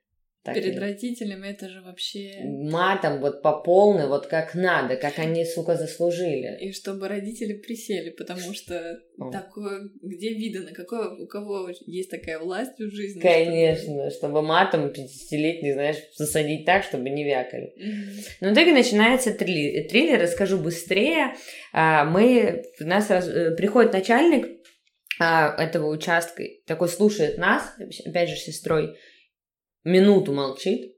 [0.48, 0.80] Так Перед ли?
[0.80, 2.40] родителями это же вообще...
[2.42, 6.56] Матом вот по полной, вот как надо, как они, сука, заслужили.
[6.60, 9.30] И чтобы родители присели, потому что О.
[9.30, 13.20] такое, где видно, какое, у кого есть такая власть в жизни.
[13.20, 17.74] Конечно, чтобы, чтобы матом 50-летний, знаешь, засадить так, чтобы не вякали.
[17.78, 18.24] Mm-hmm.
[18.40, 19.86] Но в итоге начинается триллер.
[19.88, 21.34] Триллер, расскажу быстрее.
[21.74, 24.46] А, мы, у нас раз, э, приходит начальник
[25.20, 27.74] а, этого участка, такой слушает нас,
[28.06, 28.96] опять же, с сестрой,
[29.88, 30.96] минуту молчит,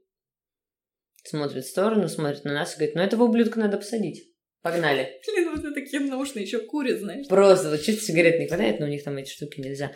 [1.23, 4.27] смотрит в сторону, смотрит на нас и говорит, ну этого ублюдка надо посадить.
[4.61, 5.19] Погнали.
[5.35, 7.27] Блин, вот такие наушные еще курят, знаешь.
[7.27, 9.91] Просто, вот чуть сигарет не хватает, но у них там эти штуки нельзя.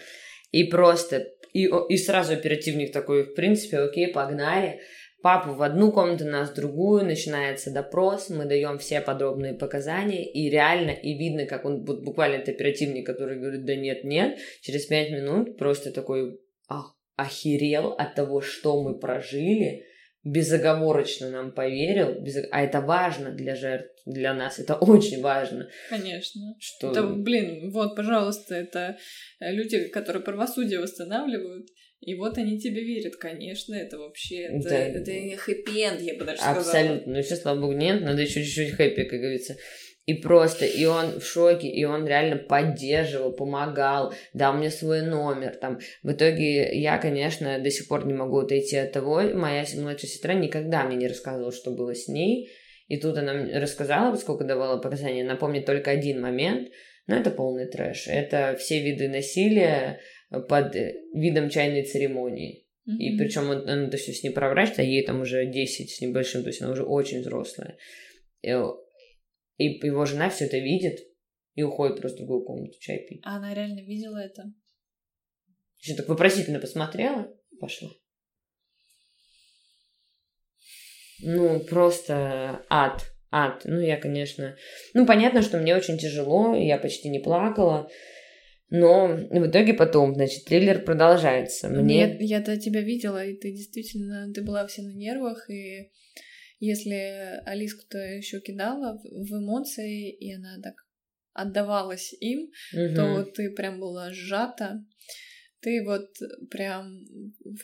[0.51, 4.79] И просто, и, и сразу оперативник такой, в принципе, окей, погнали.
[5.21, 10.51] Папу в одну комнату, нас в другую, начинается допрос, мы даем все подробные показания, и
[10.51, 14.85] реально, и видно, как он, вот буквально это оперативник, который говорит, да нет, нет, через
[14.85, 19.85] пять минут просто такой, ах, охерел от того, что мы прожили,
[20.23, 22.37] безоговорочно нам поверил, без...
[22.51, 25.69] а это важно для жертв, для нас, это очень важно.
[25.89, 26.41] Конечно.
[26.59, 26.91] Что...
[26.91, 28.97] Это, блин, вот, пожалуйста, это
[29.39, 31.67] э, люди, которые правосудие восстанавливают,
[32.01, 34.75] и вот они тебе верят, конечно, это вообще, это, да.
[34.75, 36.59] это хэппи-энд, я бы даже сказала.
[36.59, 39.55] Абсолютно, ну сейчас, слава богу, нет, надо еще чуть-чуть хэппи, как говорится.
[40.05, 45.55] И просто, и он в шоке, и он реально поддерживал, помогал, дал мне свой номер.
[45.55, 45.79] Там.
[46.03, 50.35] В итоге я, конечно, до сих пор не могу отойти от того, моя младшая сестра
[50.35, 52.51] никогда мне не рассказывала, что было с ней.
[52.87, 56.69] И тут она рассказала, поскольку давала показания, напомнит только один момент,
[57.07, 58.07] но это полный трэш.
[58.07, 60.75] Это все виды насилия под
[61.15, 62.67] видом чайной церемонии.
[62.87, 62.97] Mm-hmm.
[62.99, 66.01] И причем он, он это все с ней проврачит, а ей там уже 10 с
[66.01, 67.77] небольшим, то есть она уже очень взрослая.
[69.57, 70.99] И его жена все это видит
[71.55, 73.21] и уходит просто в другую комнату чай пить.
[73.23, 74.43] А она реально видела это?
[75.79, 77.89] Еще так вопросительно посмотрела, пошла.
[81.21, 83.05] Ну, просто ад.
[83.31, 83.61] Ад.
[83.65, 84.55] Ну, я, конечно...
[84.93, 87.89] Ну, понятно, что мне очень тяжело, я почти не плакала.
[88.69, 91.69] Но в итоге потом, значит, триллер продолжается.
[91.69, 92.17] Мне...
[92.19, 95.91] Я-то тебя видела, и ты действительно, ты была вся на нервах, и
[96.59, 100.75] если Алиску-то еще кидала в эмоции, и она так
[101.33, 102.95] отдавалась им, угу.
[102.95, 104.83] то вот ты прям была сжата.
[105.61, 106.09] Ты вот
[106.51, 107.05] прям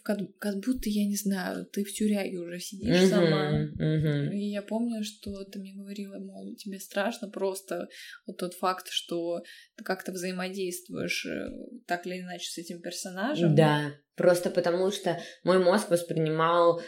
[0.03, 3.69] как, как будто, я не знаю, ты в тюряге уже сидишь сама.
[4.33, 7.87] И я помню, что ты мне говорила, мол, тебе страшно просто
[8.25, 9.43] вот тот факт, что
[9.75, 11.49] ты как-то взаимодействуешь э,
[11.85, 13.55] так или иначе с этим персонажем.
[13.55, 16.81] Да, просто потому что мой мозг воспринимал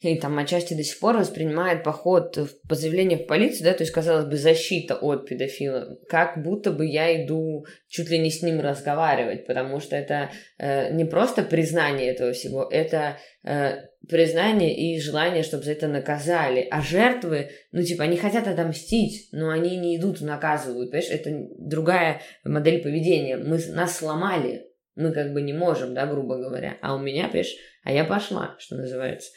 [0.00, 3.92] и там отчасти до сих пор воспринимает поход по заявлению в полицию, да, то есть,
[3.92, 8.60] казалось бы, защита от педофила, как будто бы я иду чуть ли не с ним
[8.60, 15.42] разговаривать, потому что это э, не просто признание этого всего, это э, признание и желание,
[15.42, 20.20] чтобы за это наказали, а жертвы, ну, типа, они хотят отомстить, но они не идут,
[20.20, 26.06] наказывают, понимаешь, это другая модель поведения, мы, нас сломали, мы как бы не можем, да,
[26.06, 29.30] грубо говоря, а у меня, понимаешь, а я пошла, что называется.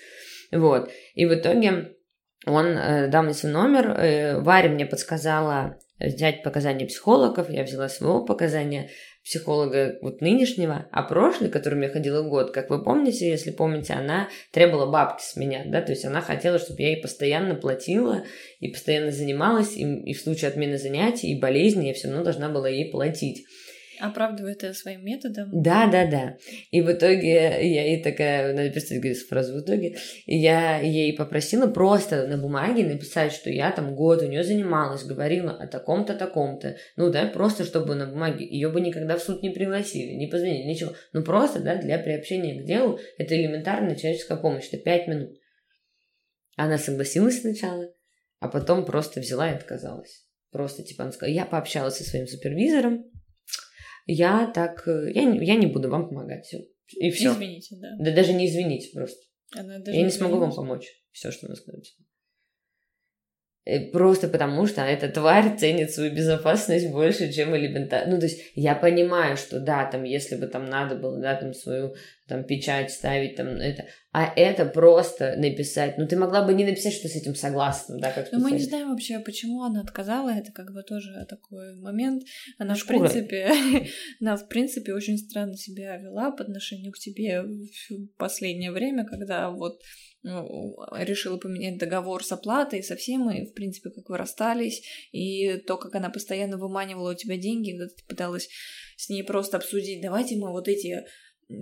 [0.51, 0.89] Вот.
[1.15, 1.95] И в итоге
[2.45, 3.91] он э, дал мне свой номер.
[3.91, 7.49] Э, Варя мне подсказала взять показания психологов.
[7.49, 8.89] Я взяла своего показания
[9.23, 14.29] психолога вот нынешнего, а прошлый, которым я ходила год, как вы помните, если помните, она
[14.51, 18.23] требовала бабки с меня, да, то есть она хотела, чтобы я ей постоянно платила
[18.59, 22.49] и постоянно занималась, и, и в случае отмены занятий и болезни я все равно должна
[22.49, 23.45] была ей платить.
[24.01, 25.49] Оправдывает это своим методом.
[25.51, 26.37] Да, да, да.
[26.71, 31.67] И в итоге я ей такая, надо представить говорит, фразу в итоге, я ей попросила
[31.67, 36.77] просто на бумаге написать, что я там год у нее занималась, говорила о таком-то, таком-то.
[36.95, 38.45] Ну да, просто чтобы на бумаге.
[38.45, 40.93] Ее бы никогда в суд не пригласили, не позвонили, ничего.
[41.13, 45.37] Ну просто, да, для приобщения к делу это элементарная человеческая помощь, это пять минут.
[46.57, 47.93] Она согласилась сначала,
[48.39, 50.25] а потом просто взяла и отказалась.
[50.51, 53.05] Просто типа она сказала, я пообщалась со своим супервизором,
[54.05, 56.53] я так, э, я, я не буду вам помогать.
[56.99, 57.31] И все.
[57.31, 57.89] Извините, да.
[57.99, 59.19] Да даже не извините просто.
[59.55, 60.87] Она даже я не смогу вам помочь.
[61.11, 61.85] Все, что она скажет.
[63.63, 68.13] Э, просто потому, что эта тварь ценит свою безопасность больше, чем элементарно.
[68.13, 71.53] Ну, то есть я понимаю, что да, там, если бы там надо было, да, там
[71.53, 71.95] свою
[72.31, 75.97] там печать ставить, там это, а это просто написать.
[75.97, 78.59] Ну, ты могла бы не написать, что с этим согласна, да, как Ну, мы не
[78.59, 82.23] знаем вообще, почему она отказала, это как бы тоже такой момент.
[82.57, 82.99] Она, Шкура.
[82.99, 83.51] в принципе,
[84.21, 89.49] она, в принципе, очень странно себя вела по отношению к тебе в последнее время, когда
[89.49, 89.81] вот
[90.23, 95.57] ну, решила поменять договор с оплатой со всем, и, в принципе, как вы расстались, и
[95.67, 98.47] то, как она постоянно выманивала у тебя деньги, когда ты пыталась
[98.95, 101.03] с ней просто обсудить, давайте мы вот эти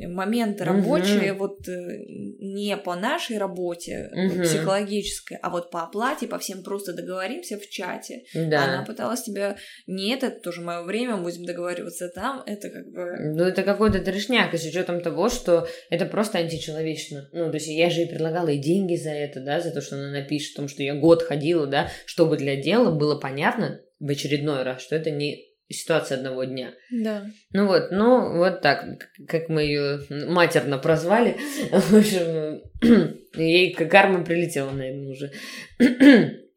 [0.08, 1.40] моменты рабочие, угу.
[1.40, 2.06] вот э,
[2.40, 4.44] не по нашей работе угу.
[4.44, 8.24] психологической, а вот по оплате, по всем просто договоримся в чате.
[8.34, 8.66] Да.
[8.66, 13.34] Она пыталась тебя, нет, это тоже мое время, будем договариваться там, это как бы...
[13.36, 17.30] Ну, это какой-то трешняк, и с учетом того, что это просто античеловечно.
[17.32, 19.96] Ну, то есть я же ей предлагала и деньги за это, да, за то, что
[19.96, 24.10] она напишет о том, что я год ходила, да, чтобы для дела было понятно в
[24.10, 26.74] очередной раз, что это не ситуация одного дня.
[26.92, 27.26] Да.
[27.54, 28.86] Ну вот, ну вот так,
[29.28, 31.38] как мы ее матерно прозвали.
[31.72, 32.62] В общем,
[33.36, 35.32] ей карма прилетела, наверное, уже.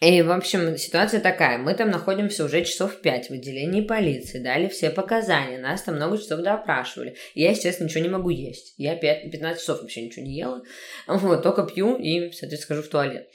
[0.00, 1.58] И, в общем, ситуация такая.
[1.58, 4.38] Мы там находимся уже часов пять в отделении полиции.
[4.38, 5.58] Дали все показания.
[5.58, 7.16] Нас там много часов допрашивали.
[7.34, 8.74] Я, естественно, ничего не могу есть.
[8.76, 10.62] Я 5, 15 часов вообще ничего не ела.
[11.08, 13.28] Вот, только пью и, соответственно, схожу в туалет.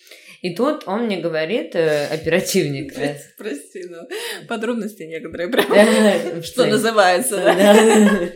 [0.43, 2.93] И тут он мне говорит, э, оперативник...
[2.97, 4.05] Э, прости, но
[4.47, 7.37] подробности некоторые прям, что называется.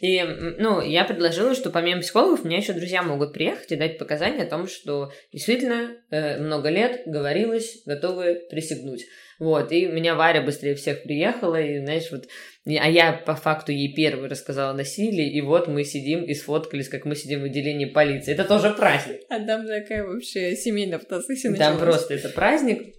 [0.00, 0.22] И,
[0.58, 4.50] ну, я предложила, что помимо психологов, меня еще друзья могут приехать и дать показания о
[4.50, 9.04] том, что действительно э, много лет говорилось, готовы присягнуть.
[9.38, 12.26] Вот, и у меня Варя быстрее всех приехала, и, знаешь, вот,
[12.66, 16.90] а я по факту ей первый рассказала о насилии, и вот мы сидим и сфоткались,
[16.90, 18.34] как мы сидим в отделении полиции.
[18.34, 19.22] Это тоже праздник.
[19.30, 22.94] А там такая вообще семейная фотосессия Там просто это праздник.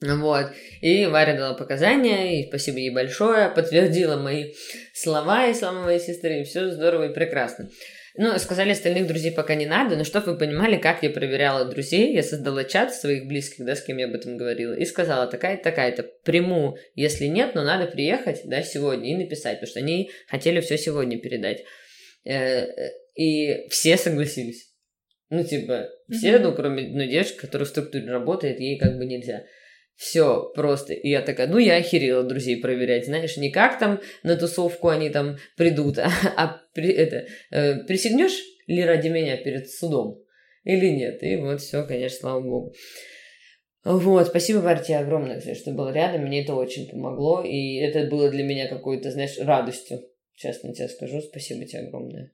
[0.00, 0.46] Вот.
[0.80, 4.52] И Варя дала показания, и спасибо ей большое, подтвердила мои
[4.92, 7.68] слова и слова моей сестры, и все здорово и прекрасно.
[8.16, 12.14] Ну, сказали, остальных друзей пока не надо, но чтобы вы понимали, как я проверяла друзей,
[12.14, 15.64] я создала чат своих близких, да, с кем я об этом говорила, и сказала, такая-то,
[15.64, 20.60] такая-то, приму, если нет, но надо приехать, да, сегодня и написать, потому что они хотели
[20.60, 21.64] все сегодня передать.
[22.24, 22.66] Э,
[23.16, 24.72] и все согласились.
[25.30, 29.42] Ну, типа, все, ну, кроме одной девочки, которая в структуре работает, ей как бы нельзя.
[29.96, 30.92] Все просто.
[30.92, 35.10] И я такая, ну я охерела друзей проверять, знаешь, не как там на тусовку они
[35.10, 40.22] там придут, а, а при, это, э, присягнешь ли ради меня перед судом
[40.64, 41.22] или нет.
[41.22, 42.74] И вот все, конечно, слава богу.
[43.84, 48.30] Вот, спасибо, Варя, огромное, кстати, что был рядом, мне это очень помогло, и это было
[48.30, 50.00] для меня какой-то, знаешь, радостью,
[50.34, 52.32] честно тебе скажу, спасибо тебе огромное.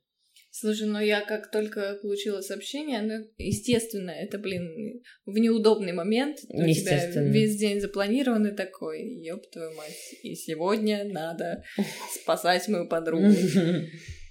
[0.53, 6.39] Слушай, ну я как только получила сообщение, ну, естественно, это, блин, в неудобный момент.
[6.49, 11.63] У тебя весь день запланирован и такой, ёб твою мать, и сегодня надо
[12.23, 13.33] спасать мою подругу.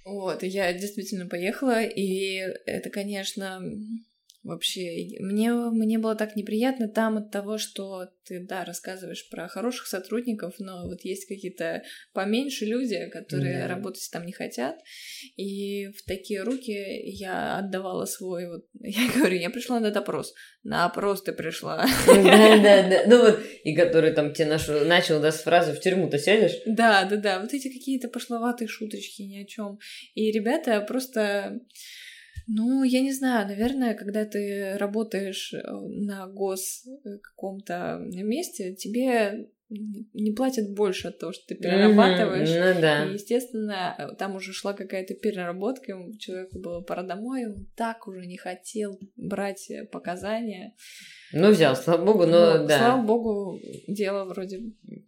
[0.04, 3.60] Вот, и я действительно поехала, и это, конечно,
[4.42, 9.86] Вообще, мне, мне было так неприятно там от того, что ты, да, рассказываешь про хороших
[9.86, 11.82] сотрудников, но вот есть какие-то
[12.14, 13.68] поменьше люди, которые да.
[13.68, 14.78] работать там не хотят.
[15.36, 18.64] И в такие руки я отдавала свой вот...
[18.80, 20.32] Я говорю, я пришла на допрос.
[20.62, 21.86] На опрос ты пришла.
[22.06, 23.02] Да, да, да.
[23.06, 27.04] Ну вот, и который там тебе нашу, начал, да, с фразы «в тюрьму-то сядешь?» Да,
[27.04, 27.40] да, да.
[27.40, 29.78] Вот эти какие-то пошловатые шуточки ни о чем.
[30.14, 31.60] И ребята просто
[32.52, 39.48] ну, я не знаю, наверное, когда ты работаешь э, на гос э, каком-то месте, тебе
[39.70, 42.48] не платят больше от того, что ты перерабатываешь.
[42.48, 43.04] Mm-hmm, ну да.
[43.04, 48.26] И, естественно, э, там уже шла какая-то переработка, человеку было пора домой, он так уже
[48.26, 50.74] не хотел брать показания.
[51.32, 52.78] Ну, взял, слава богу, но ну, да.
[52.78, 54.60] Слава богу, дело вроде...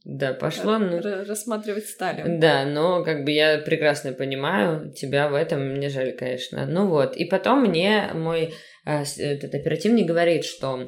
[0.04, 0.78] Да, пошло.
[0.78, 1.00] Ну...
[1.00, 2.38] Рассматривать стали.
[2.38, 6.66] Да, но как бы я прекрасно понимаю тебя в этом, мне жаль, конечно.
[6.66, 8.54] Ну вот, и потом мне мой
[8.86, 10.86] э, этот оперативник говорит, что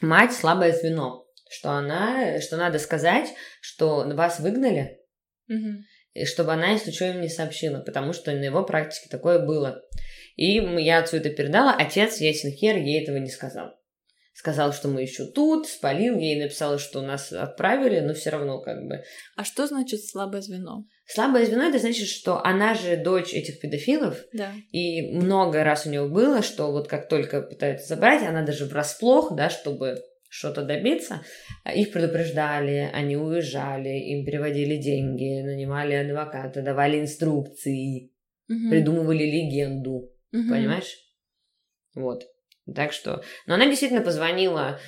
[0.00, 3.28] мать слабое звено, что она, что надо сказать,
[3.60, 5.00] что вас выгнали,
[5.48, 5.82] угу.
[6.14, 9.82] и чтобы она, если что, им не сообщила, потому что на его практике такое было.
[10.36, 13.74] И я отцу это передала, отец, ясен хер, ей этого не сказал
[14.40, 18.86] сказал, что мы еще тут, спалил, ей написала, что нас отправили, но все равно как
[18.86, 19.02] бы.
[19.36, 20.86] А что значит слабое звено?
[21.06, 24.52] Слабое звено это значит, что она же дочь этих педофилов, да.
[24.72, 29.36] и много раз у нее было, что вот как только пытаются забрать, она даже врасплох,
[29.36, 31.22] да, чтобы что-то добиться,
[31.74, 38.12] их предупреждали, они уезжали, им переводили деньги, нанимали адвоката, давали инструкции,
[38.48, 38.70] угу.
[38.70, 39.90] придумывали легенду,
[40.32, 40.48] угу.
[40.48, 40.96] понимаешь?
[41.96, 42.24] Вот.
[42.72, 43.22] Так что...
[43.46, 44.78] Но она действительно позвонила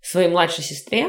[0.00, 1.04] своей младшей сестре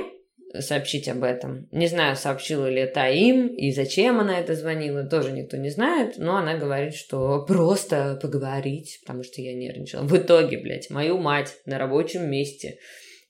[0.59, 1.67] сообщить об этом.
[1.71, 6.17] Не знаю, сообщила ли это им и зачем она это звонила, тоже никто не знает,
[6.17, 10.03] но она говорит, что просто поговорить, потому что я нервничала.
[10.03, 12.77] В итоге, блядь, мою мать на рабочем месте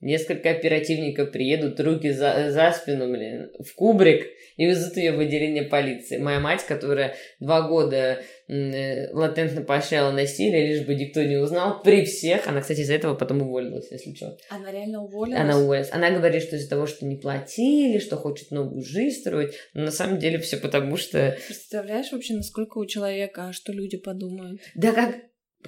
[0.03, 4.27] Несколько оперативников приедут, руки за, за спину, блин, в кубрик
[4.57, 6.17] и везут ее в отделение полиции.
[6.17, 12.03] Моя мать, которая два года э, латентно поощряла насилие, лишь бы никто не узнал, при
[12.03, 12.47] всех.
[12.47, 14.37] Она, кстати, из-за этого потом уволилась, если что.
[14.49, 15.39] Она реально уволилась?
[15.39, 15.89] Она уволилась.
[15.93, 19.53] Она говорит, что из-за того, что не платили, что хочет новую жизнь строить.
[19.73, 21.37] Но на самом деле все потому, что...
[21.47, 24.59] Представляешь вообще, насколько у человека, а что люди подумают?
[24.75, 25.15] Да как,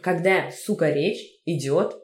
[0.01, 1.95] когда, сука, речь идет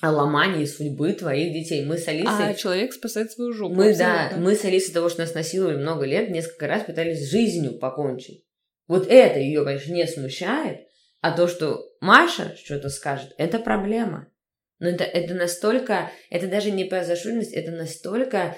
[0.00, 1.84] о ломании судьбы твоих детей.
[1.84, 2.50] Мы с Алисой...
[2.50, 3.74] А человек спасает свою жопу.
[3.74, 4.30] Мы, абсолютно.
[4.30, 8.44] да, мы с Алисой того, что нас насиловали много лет, несколько раз пытались жизнью покончить.
[8.86, 10.80] Вот это ее, конечно, не смущает,
[11.20, 14.28] а то, что Маша что-то скажет, это проблема.
[14.78, 18.56] Но это, это настолько, это даже не произошленность, это настолько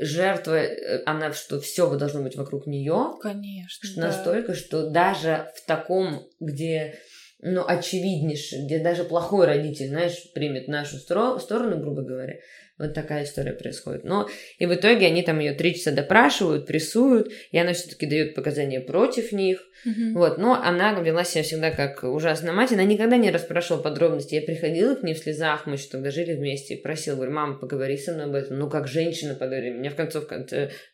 [0.00, 3.16] жертва, э, она, что все должно быть вокруг нее.
[3.20, 3.68] Конечно.
[3.88, 4.06] Что да.
[4.08, 6.98] настолько, что даже в таком, где
[7.42, 12.36] ну, очевиднейший, где даже плохой родитель, знаешь, примет нашу сторону, грубо говоря.
[12.78, 14.02] Вот такая история происходит.
[14.04, 14.28] Но
[14.58, 18.80] и в итоге они там ее три часа допрашивают, прессуют, и она все-таки дает показания
[18.80, 19.62] против них.
[19.86, 20.12] Mm-hmm.
[20.14, 22.72] Вот, но она вела себя всегда как ужасная мать.
[22.72, 24.36] Она никогда не расспрашивала подробности.
[24.36, 27.58] Я приходила к ней в слезах, мы еще тогда жили вместе, и просила, говорю, мама,
[27.58, 28.58] поговори со мной об этом.
[28.58, 29.70] Ну, как женщина поговори.
[29.70, 30.26] Меня в концов,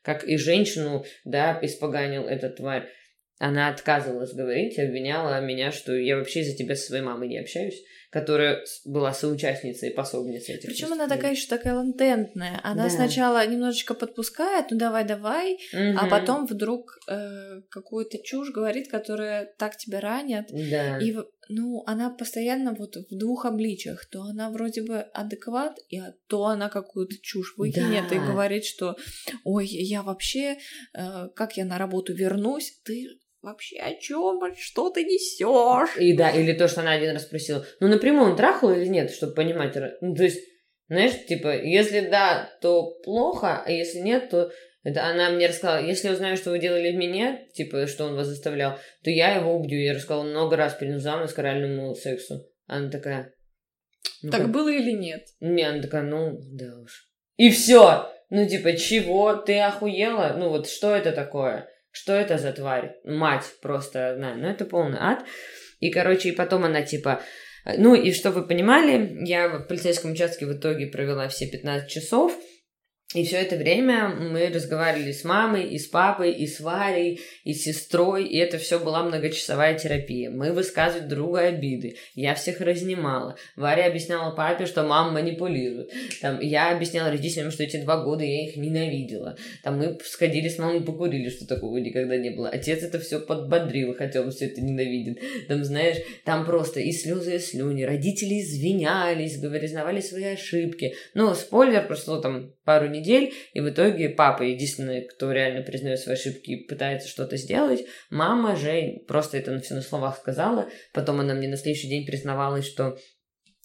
[0.02, 2.88] как и женщину, да, испоганил эта тварь.
[3.38, 7.84] Она отказывалась говорить, обвиняла меня, что я вообще из-за тебя со своей мамой не общаюсь,
[8.10, 12.60] которая была соучастницей и пособницей этих Причем она такая еще такая латентная.
[12.64, 12.90] Она да.
[12.90, 15.98] сначала немножечко подпускает, ну давай, давай, угу.
[15.98, 20.46] а потом вдруг э, какую-то чушь говорит, которая так тебя ранит.
[20.50, 20.98] Да.
[20.98, 21.14] И
[21.48, 24.06] ну, она постоянно вот в двух обличиях.
[24.06, 28.16] То она вроде бы адекват, и то она какую-то чушь выкинет да.
[28.16, 28.96] и говорит, что
[29.44, 30.58] ой, я вообще,
[30.94, 33.06] э, как я на работу вернусь, ты
[33.42, 35.96] вообще о чем, что ты несешь?
[35.98, 39.10] И да, или то, что она один раз спросила, ну напрямую он трахал или нет,
[39.10, 39.76] чтобы понимать.
[40.00, 40.40] Ну, то есть,
[40.88, 44.50] знаешь, типа, если да, то плохо, а если нет, то
[44.84, 48.14] это она мне рассказала, если я узнаю, что вы делали в меня, типа, что он
[48.14, 49.82] вас заставлял, то я его убью.
[49.82, 52.46] Я рассказала много раз перед замуж к оральному сексу.
[52.66, 53.34] Она такая...
[54.22, 54.50] Ну, так как...
[54.50, 55.26] было или нет?
[55.40, 57.08] Не, она такая, ну, да уж.
[57.36, 58.10] И все.
[58.30, 59.34] Ну, типа, чего?
[59.34, 60.34] Ты охуела?
[60.38, 61.68] Ну, вот что это такое?
[62.00, 62.96] Что это за тварь?
[63.04, 65.24] Мать просто, знаю, ну это полный ад.
[65.80, 67.22] И, короче, и потом она типа...
[67.76, 72.32] Ну, и что вы понимали, я в полицейском участке в итоге провела все 15 часов,
[73.14, 77.54] И все это время мы разговаривали с мамой, и с папой, и с Варей, и
[77.54, 80.28] с сестрой, и это все была многочасовая терапия.
[80.28, 83.36] Мы высказывали друга обиды, я всех разнимала.
[83.56, 85.90] Варя объясняла папе, что мама манипулирует.
[86.20, 89.38] Там, я объясняла родителям, что эти два года я их ненавидела.
[89.62, 92.50] Там мы сходили с мамой покурили, что такого никогда не было.
[92.50, 95.18] Отец это все подбодрил, хотя он все это ненавидит.
[95.48, 95.96] Там, знаешь,
[96.26, 97.84] там просто и слезы, и слюни.
[97.84, 100.94] Родители извинялись, говорили, признавали свои ошибки.
[101.14, 102.97] Ну, спойлер, прошло там пару недель,
[103.52, 107.84] и в итоге папа единственный, кто реально признает свои ошибки и пытается что-то сделать.
[108.10, 112.66] Мама же просто это все на словах сказала, потом она мне на следующий день признавалась,
[112.66, 112.98] что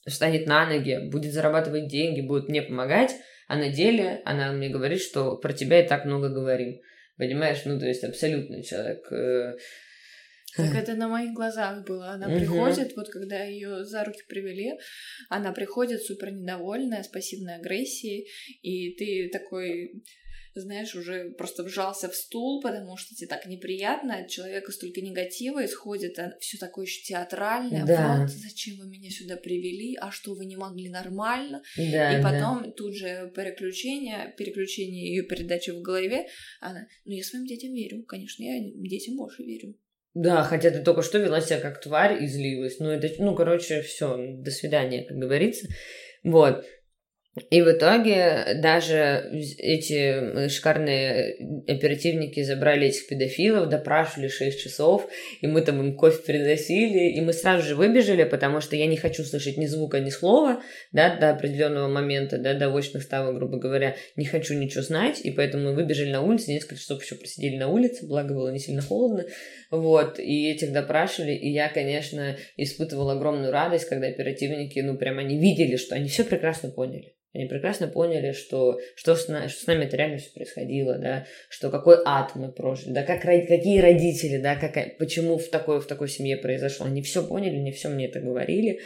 [0.07, 3.11] встанет на ноги, будет зарабатывать деньги, будет мне помогать,
[3.47, 6.79] а на деле она мне говорит, что про тебя и так много говорим.
[7.17, 9.55] Понимаешь, ну, то есть абсолютно человек э,
[10.55, 12.11] так это на моих глазах было.
[12.11, 12.37] Она угу.
[12.37, 14.73] приходит, вот когда ее за руки привели,
[15.29, 18.27] она приходит супер недовольная, с пассивной агрессией,
[18.61, 20.03] и ты такой
[20.61, 25.65] знаешь, уже просто вжался в стул, потому что тебе так неприятно, от человека столько негатива
[25.65, 27.85] исходит, а все такое еще театральное.
[27.85, 28.19] Да.
[28.21, 31.63] Вот зачем вы меня сюда привели, а что вы не могли нормально?
[31.75, 32.71] Да, и потом да.
[32.71, 36.27] тут же переключение, переключение ее передачи в голове.
[36.59, 39.75] Она, ну я своим детям верю, конечно, я детям больше верю.
[40.13, 42.79] Да, хотя ты только что вела себя как тварь и злилась.
[42.79, 45.67] Ну, это, ну, короче, все, до свидания, как говорится.
[46.23, 46.65] Вот.
[47.49, 49.27] И в итоге даже
[49.57, 51.35] эти шикарные
[51.67, 55.07] оперативники забрали этих педофилов, допрашивали 6 часов,
[55.41, 58.97] и мы там им кофе приносили, и мы сразу же выбежали, потому что я не
[58.97, 60.61] хочу слышать ни звука, ни слова,
[60.91, 65.31] да, до определенного момента, да, до очных ставок, грубо говоря, не хочу ничего знать, и
[65.31, 68.83] поэтому мы выбежали на улицу, несколько часов еще просидели на улице, благо было не сильно
[68.83, 69.25] холодно,
[69.71, 75.39] вот, и этих допрашивали, и я, конечно, испытывала огромную радость, когда оперативники, ну, прям они
[75.39, 77.15] видели, что они все прекрасно поняли.
[77.33, 81.25] Они прекрасно поняли, что, что, с, нами, что с нами это реально все происходило, да,
[81.49, 85.87] что какой ад мы прожили, да, как, какие родители, да, как, почему в такой, в
[85.87, 86.85] такой семье произошло.
[86.85, 88.81] Они все поняли, они все мне это говорили.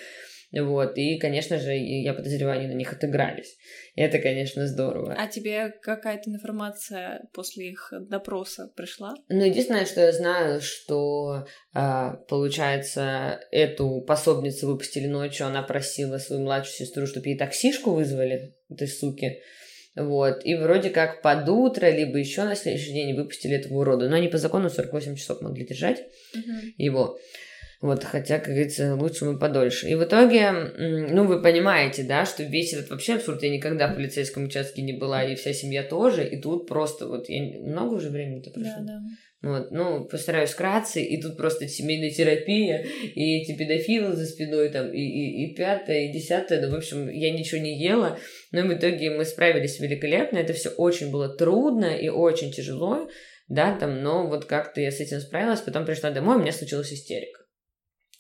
[0.51, 3.57] Вот, и, конечно же, я подозреваю, они на них отыгрались.
[3.95, 5.13] Это, конечно, здорово.
[5.17, 9.13] А тебе какая-то информация после их допроса пришла?
[9.27, 16.43] Ну, единственное, что я знаю, что, а, получается, эту пособницу выпустили ночью, она просила свою
[16.43, 19.41] младшую сестру, чтобы ей таксишку вызвали, этой суки.
[19.97, 20.45] Вот.
[20.45, 24.07] И вроде как под утро, либо еще на следующий день выпустили этого урода.
[24.07, 25.99] Но они по закону 48 часов могли держать
[26.33, 26.51] угу.
[26.77, 27.17] его.
[27.79, 29.87] Вот, хотя, как говорится, лучше мы подольше.
[29.87, 33.43] И в итоге, ну, вы понимаете, да, что весь этот вообще абсурд.
[33.43, 36.27] Я никогда в полицейском участке не была, и вся семья тоже.
[36.27, 38.79] И тут просто вот, я много уже времени-то прошло?
[38.79, 38.99] Да, да.
[39.43, 44.91] Вот, ну, постараюсь вкратце, и тут просто семейная терапия, и эти педофилы за спиной, там,
[44.91, 48.17] и, и, и пятое, и десятое, ну, в общем, я ничего не ела,
[48.51, 53.07] но в итоге мы справились великолепно, это все очень было трудно и очень тяжело,
[53.47, 56.91] да, там, но вот как-то я с этим справилась, потом пришла домой, у меня случилась
[56.91, 57.41] истерика.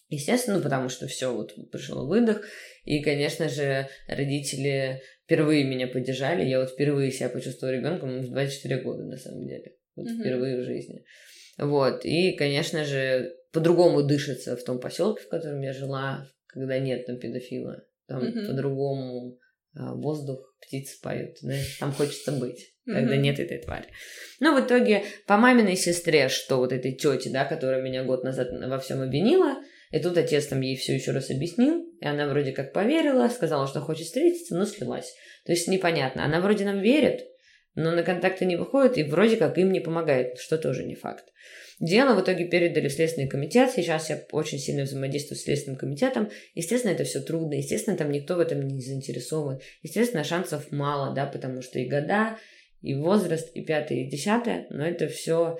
[0.09, 2.41] Естественно, потому что все, вот пришел выдох,
[2.85, 6.45] и, конечно же, родители впервые меня поддержали.
[6.45, 9.75] Я вот впервые себя почувствовала ребенком в 24 года, на самом деле.
[9.95, 10.19] Вот mm-hmm.
[10.21, 11.03] впервые в жизни.
[11.57, 12.05] Вот.
[12.05, 17.19] И, конечно же, по-другому дышится в том поселке, в котором я жила, когда нет там
[17.19, 17.83] педофила.
[18.07, 18.47] Там mm-hmm.
[18.47, 19.37] по-другому
[19.75, 23.19] а, воздух, птицы поют, знаешь, там хочется быть, когда mm-hmm.
[23.19, 23.87] нет этой твари.
[24.39, 28.47] Ну, в итоге, по маминой сестре, что вот этой тете, да, которая меня год назад
[28.51, 29.57] во всем обвинила,
[29.91, 33.67] и тут отец там ей все еще раз объяснил, и она вроде как поверила, сказала,
[33.67, 35.13] что хочет встретиться, но слилась.
[35.45, 36.25] То есть непонятно.
[36.25, 37.25] Она вроде нам верит,
[37.75, 41.25] но на контакты не выходит и вроде как им не помогает, что тоже не факт.
[41.79, 43.71] Дело в итоге передали в Следственный комитет.
[43.71, 46.29] Сейчас я очень сильно взаимодействую с Следственным комитетом.
[46.55, 47.53] Естественно, это все трудно.
[47.53, 49.59] Естественно, там никто в этом не заинтересован.
[49.83, 52.39] Естественно, шансов мало, да, потому что и года,
[52.81, 54.65] и возраст, и пятое, и десятое.
[54.71, 55.59] Но это все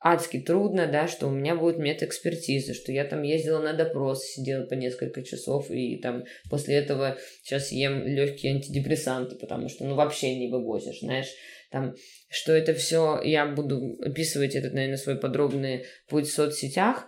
[0.00, 4.64] адски трудно, да, что у меня будет медэкспертиза, что я там ездила на допрос, сидела
[4.64, 10.36] по несколько часов, и там после этого сейчас ем легкие антидепрессанты, потому что, ну, вообще
[10.36, 11.30] не вывозишь, знаешь,
[11.70, 11.94] там,
[12.28, 17.06] что это все, я буду описывать этот, наверное, свой подробный путь в соцсетях,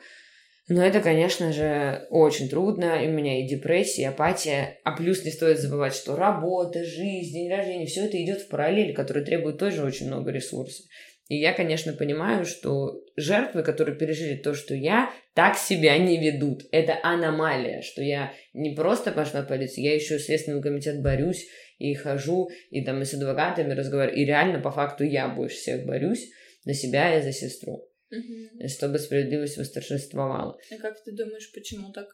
[0.68, 3.02] но это, конечно же, очень трудно.
[3.02, 4.78] И у меня и депрессия, и апатия.
[4.84, 8.92] А плюс не стоит забывать, что работа, жизнь, день рождения, все это идет в параллель,
[8.92, 10.84] который требует тоже очень много ресурсов.
[11.28, 16.62] И я, конечно, понимаю, что жертвы, которые пережили то, что я, так себя не ведут.
[16.72, 21.46] Это аномалия, что я не просто пошла в полицию, я еще Следственный комитет борюсь
[21.78, 24.18] и хожу, и там и с адвокатами разговариваю.
[24.18, 26.30] И реально, по факту, я больше всех борюсь
[26.64, 27.88] за себя и за сестру.
[28.10, 28.66] Угу.
[28.68, 30.58] Чтобы справедливость восторжествовала.
[30.72, 32.06] А как ты думаешь, почему так?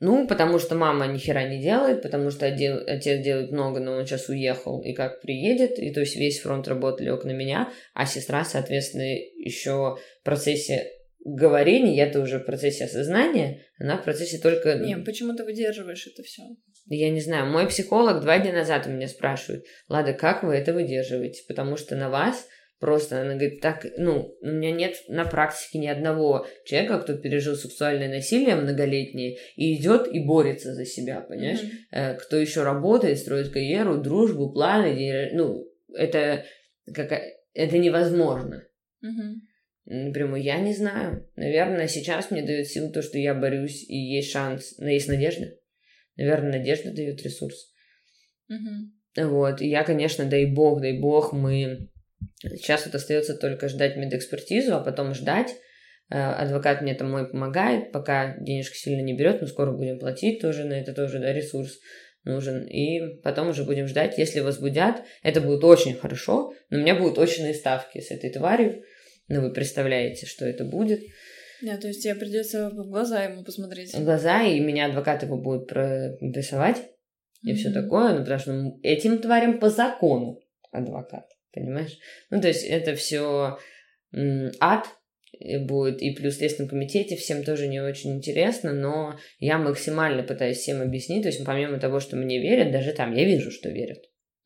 [0.00, 4.06] Ну, потому что мама ни хера не делает, потому что отец делает много, но он
[4.06, 8.06] сейчас уехал, и как приедет, и то есть весь фронт работы лег на меня, а
[8.06, 10.92] сестра, соответственно, еще в процессе
[11.24, 14.76] говорения, я-то уже в процессе осознания, она в процессе только...
[14.76, 16.42] Не, почему ты выдерживаешь это все?
[16.86, 20.72] Я не знаю, мой психолог два дня назад у меня спрашивает, Лада, как вы это
[20.72, 21.42] выдерживаете?
[21.48, 22.46] Потому что на вас
[22.80, 27.56] Просто она говорит, так, ну, у меня нет на практике ни одного человека, кто пережил
[27.56, 31.62] сексуальное насилие многолетнее и идет и борется за себя, понимаешь?
[31.92, 32.18] Mm-hmm.
[32.18, 36.44] Кто еще работает, строит карьеру, дружбу, планы, ну, это
[36.94, 37.20] как
[37.52, 38.64] это невозможно.
[39.04, 39.34] Mm-hmm.
[39.86, 41.28] Напрямую, я не знаю.
[41.34, 45.46] Наверное, сейчас мне дает силу то, что я борюсь, и есть шанс, но есть надежда.
[46.16, 47.72] Наверное, надежда дает ресурс.
[48.52, 49.26] Mm-hmm.
[49.26, 51.90] Вот, и я, конечно, дай бог, дай бог, мы
[52.42, 55.54] Сейчас вот остается только ждать медэкспертизу, а потом ждать.
[56.10, 60.40] Э, адвокат мне там мой помогает, пока денежка сильно не берет, но скоро будем платить
[60.40, 61.78] тоже на это тоже, да, ресурс
[62.24, 62.66] нужен.
[62.66, 67.18] И потом уже будем ждать, если возбудят, это будет очень хорошо, но у меня будут
[67.18, 68.82] очные ставки с этой тварью.
[69.28, 71.00] Ну, вы представляете, что это будет.
[71.60, 73.92] Да, то есть тебе придется в глаза ему посмотреть.
[73.92, 76.78] В глаза, и меня адвокат его будет прессовать
[77.42, 77.54] и mm-hmm.
[77.54, 80.40] все такое, ну, потому что этим тварям по закону
[80.72, 81.96] адвокат понимаешь?
[82.30, 83.58] Ну, то есть это все
[84.60, 84.86] ад
[85.60, 90.58] будет, и плюс в Следственном комитете всем тоже не очень интересно, но я максимально пытаюсь
[90.58, 93.98] всем объяснить, то есть помимо того, что мне верят, даже там я вижу, что верят.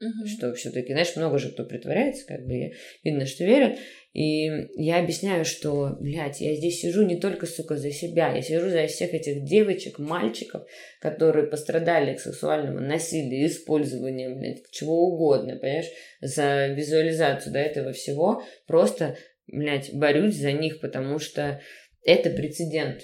[0.02, 0.26] Uh-huh.
[0.26, 2.72] Что все-таки, знаешь, много же кто притворяется, как бы
[3.04, 3.78] видно, что верят.
[4.12, 8.68] И я объясняю, что, блядь, я здесь сижу не только, сука, за себя, я сижу
[8.68, 10.66] за всех этих девочек, мальчиков,
[11.00, 15.90] которые пострадали к сексуальному насилию, использованию, блядь, чего угодно, понимаешь,
[16.20, 18.42] за визуализацию, да, этого всего.
[18.66, 21.60] Просто, блядь, борюсь за них, потому что
[22.04, 23.02] это прецедент.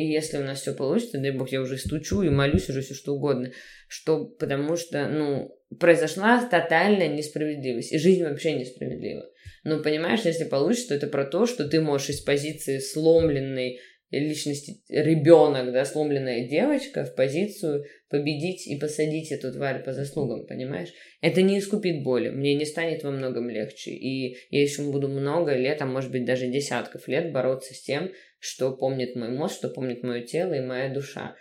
[0.00, 2.94] И если у нас все получится, дай бог, я уже стучу и молюсь уже все
[2.94, 3.52] что угодно,
[3.86, 9.26] что, потому что, ну, произошла тотальная несправедливость, и жизнь вообще несправедлива.
[9.62, 13.80] Но понимаешь, если получится, то это про то, что ты можешь из позиции сломленной
[14.10, 20.88] личности ребенок, да, сломленная девочка в позицию победить и посадить эту тварь по заслугам, понимаешь?
[21.20, 25.54] Это не искупит боли, мне не станет во многом легче, и я еще буду много
[25.54, 29.68] лет, а может быть даже десятков лет бороться с тем, что помнит мой мозг, что
[29.68, 31.36] помнит мое тело и моя душа.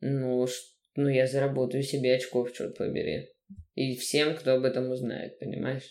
[0.00, 0.46] Ну,
[0.96, 3.28] ну я заработаю себе очков, черт побери.
[3.74, 5.84] И всем, кто об этом узнает, понимаешь?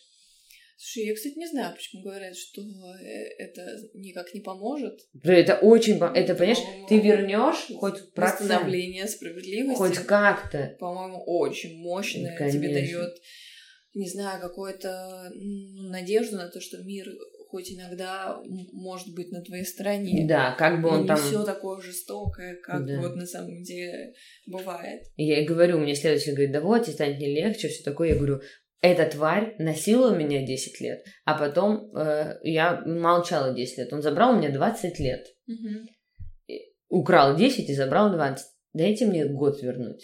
[0.75, 3.61] Слушай, я, кстати, не знаю, почему говорят, что э, это
[3.93, 4.99] никак не поможет.
[5.23, 5.97] Это очень...
[5.97, 6.57] Это, понимаешь,
[6.89, 8.41] ты вернешь хоть процент.
[8.41, 9.77] Восстановление справедливости.
[9.77, 10.75] Хоть как-то.
[10.79, 12.35] По-моему, очень мощное.
[12.35, 12.59] Конечно.
[12.59, 13.13] Тебе дает,
[13.93, 17.07] не знаю, какую-то надежду на то, что мир
[17.53, 18.41] хоть иногда
[18.71, 20.25] может быть на твоей стороне.
[20.27, 21.17] Да, как бы он не там...
[21.17, 22.99] все такое жестокое, как да.
[22.99, 24.13] вот на самом деле
[24.47, 25.03] бывает.
[25.17, 28.09] Я и говорю, мне следователь говорит, да вот, тебе станет не легче, все такое.
[28.09, 28.41] Я говорю,
[28.81, 33.93] эта тварь носила меня 10 лет, а потом э, я молчала 10 лет.
[33.93, 35.23] Он забрал у меня 20 лет.
[35.47, 36.57] Угу.
[36.89, 38.47] Украл 10 и забрал 20.
[38.73, 40.03] Дайте мне год вернуть.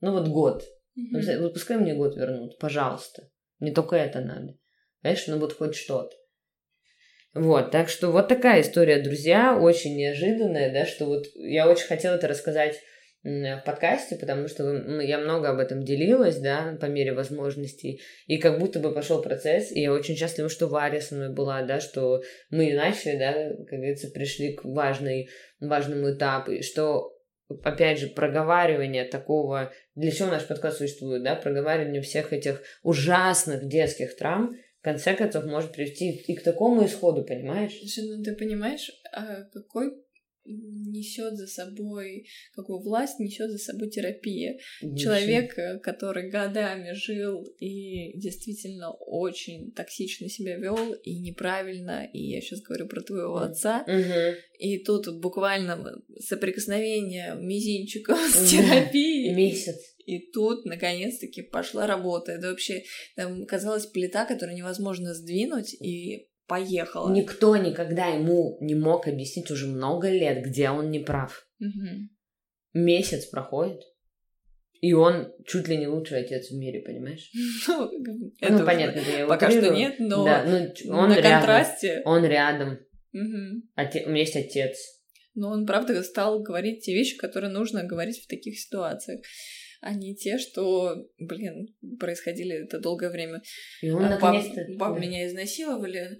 [0.00, 0.62] Ну вот год.
[0.94, 1.40] Угу.
[1.40, 3.28] Вот пускай мне год вернут, пожалуйста.
[3.58, 4.56] Мне только это надо.
[5.00, 6.14] Знаешь, ну вот хоть что-то.
[7.34, 12.14] Вот, так что вот такая история, друзья, очень неожиданная, да, что вот я очень хотела
[12.14, 12.80] это рассказать
[13.22, 14.72] в подкасте, потому что
[15.02, 19.72] я много об этом делилась, да, по мере возможностей, и как будто бы пошел процесс,
[19.72, 23.32] и я очень счастлива, что Варя со мной была, да, что мы иначе, да,
[23.66, 25.28] как говорится, пришли к важной,
[25.60, 27.12] важному этапу, и что
[27.64, 34.16] опять же, проговаривание такого, для чего наш подкаст существует, да, проговаривание всех этих ужасных детских
[34.16, 34.56] травм,
[34.88, 37.78] конце концов может привести и к такому исходу, понимаешь?
[37.78, 39.92] Слушай, ну ты понимаешь, а какой
[40.48, 44.58] несет за собой, какую власть несет за собой терапия.
[44.82, 44.98] Ничего.
[44.98, 52.40] Человек, э, который годами жил и действительно очень токсично себя вел и неправильно, и я
[52.40, 54.36] сейчас говорю про твоего отца, угу.
[54.58, 59.34] и тут буквально соприкосновение мизинчика с терапией.
[59.34, 59.76] Месяц.
[60.08, 62.32] И тут, наконец-таки, пошла работа.
[62.32, 62.82] Это вообще,
[63.14, 67.12] там, казалось, плита, которую невозможно сдвинуть, и поехала.
[67.12, 71.46] Никто никогда ему не мог объяснить уже много лет, где он не прав.
[71.60, 72.08] Угу.
[72.74, 73.82] Месяц проходит,
[74.80, 77.30] и он чуть ли не лучший отец в мире, понимаешь?
[77.68, 77.90] Ну,
[78.58, 82.02] ну понятно, я его Пока что нет, но да, ну, он на рядом, контрасте.
[82.04, 82.78] Он рядом.
[83.12, 83.62] Угу.
[83.74, 84.04] Оте...
[84.06, 84.78] У меня есть отец.
[85.34, 89.20] Но он, правда, стал говорить те вещи, которые нужно говорить в таких ситуациях
[89.80, 93.42] а не те, что, блин, происходили это долгое время.
[93.80, 94.36] И он а, пап,
[94.78, 96.18] пап меня изнасиловали,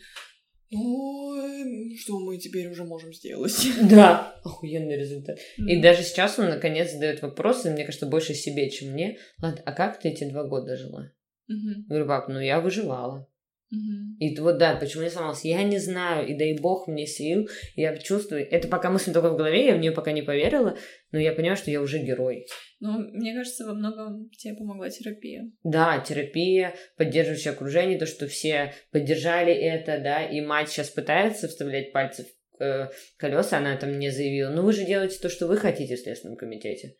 [0.70, 3.66] ну, что мы теперь уже можем сделать?
[3.90, 5.38] Да, охуенный результат.
[5.56, 9.18] И даже сейчас он наконец задает вопросы, мне кажется, больше себе, чем мне.
[9.40, 11.10] Ладно, а как ты эти два года жила?
[11.46, 11.86] Мгм.
[11.88, 13.28] Говорю, пап, ну я выживала.
[13.70, 15.44] И вот да, почему я сломалась?
[15.44, 18.48] Я не знаю, и дай бог мне сил, я чувствую.
[18.50, 20.76] Это пока мысль только в голове, я в нее пока не поверила,
[21.12, 22.46] но я понимаю, что я уже герой.
[22.80, 25.50] Ну, мне кажется, во многом тебе помогла терапия.
[25.64, 31.92] Да, терапия, поддерживающее окружение, то, что все поддержали это, да, и мать сейчас пытается вставлять
[31.92, 35.58] пальцы в э, колеса, она там мне заявила, ну вы же делаете то, что вы
[35.58, 36.96] хотите в Следственном комитете.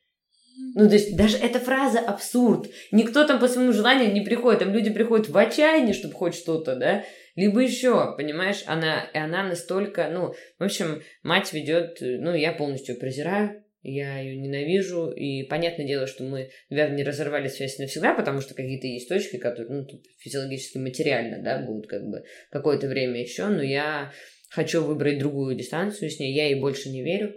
[0.75, 2.69] Ну, то есть даже эта фраза абсурд.
[2.93, 4.61] Никто там по своему желанию не приходит.
[4.61, 7.05] Там люди приходят в отчаяние, чтобы хоть что-то, да?
[7.37, 12.99] Либо еще, понимаешь, она, и она настолько, ну, в общем, мать ведет, ну, я полностью
[12.99, 18.41] презираю, я ее ненавижу, и понятное дело, что мы, наверное, не разорвали связь навсегда, потому
[18.41, 19.87] что какие-то есть точки, которые, ну,
[20.19, 24.13] физиологически, материально, да, будут как бы какое-то время еще, но я
[24.51, 27.35] хочу выбрать другую дистанцию с ней, я ей больше не верю.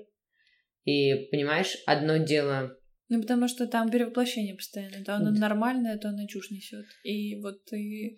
[0.84, 2.76] И, понимаешь, одно дело
[3.12, 5.04] Ну, потому что там перевоплощение постоянно.
[5.04, 5.42] То оно Да.
[5.42, 6.86] нормальное, то оно чушь несет.
[7.04, 8.18] И вот ты...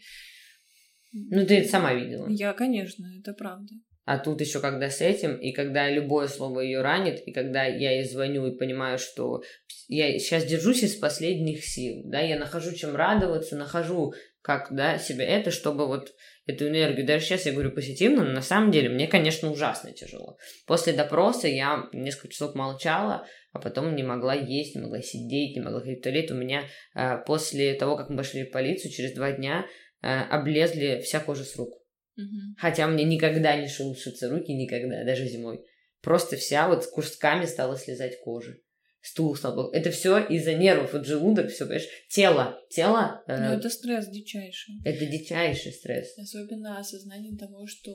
[1.12, 2.28] Ну, ты это сама видела.
[2.30, 3.74] Я, конечно, это правда.
[4.06, 7.92] А тут еще когда с этим, и когда любое слово ее ранит, и когда я
[7.94, 9.42] ей звоню и понимаю, что
[9.88, 14.14] я сейчас держусь из последних сил, да, я нахожу чем радоваться, нахожу
[14.44, 16.14] как, да, себе это, чтобы вот
[16.46, 20.38] эту энергию, даже сейчас я говорю позитивно, но на самом деле мне, конечно, ужасно тяжело.
[20.68, 25.62] После допроса я несколько часов молчала, а потом не могла есть, не могла сидеть, не
[25.62, 26.32] могла ходить в туалет.
[26.32, 26.64] У меня
[26.96, 29.66] э, после того, как мы пошли в полицию, через два дня
[30.02, 31.70] э, облезли вся кожа с рук.
[32.16, 32.56] Мгм.
[32.58, 35.64] Хотя мне никогда не шелушатся руки, никогда, даже зимой.
[36.02, 38.58] Просто вся вот кусками стала слезать кожа.
[39.02, 39.72] Стул стал.
[39.72, 41.88] Это все из-за нервов, вот желудок, все, понимаешь?
[42.10, 44.76] Тело, тело, э, Ну, это стресс дичайший.
[44.84, 46.18] это дичайший стресс.
[46.18, 47.92] Особенно осознание того, что,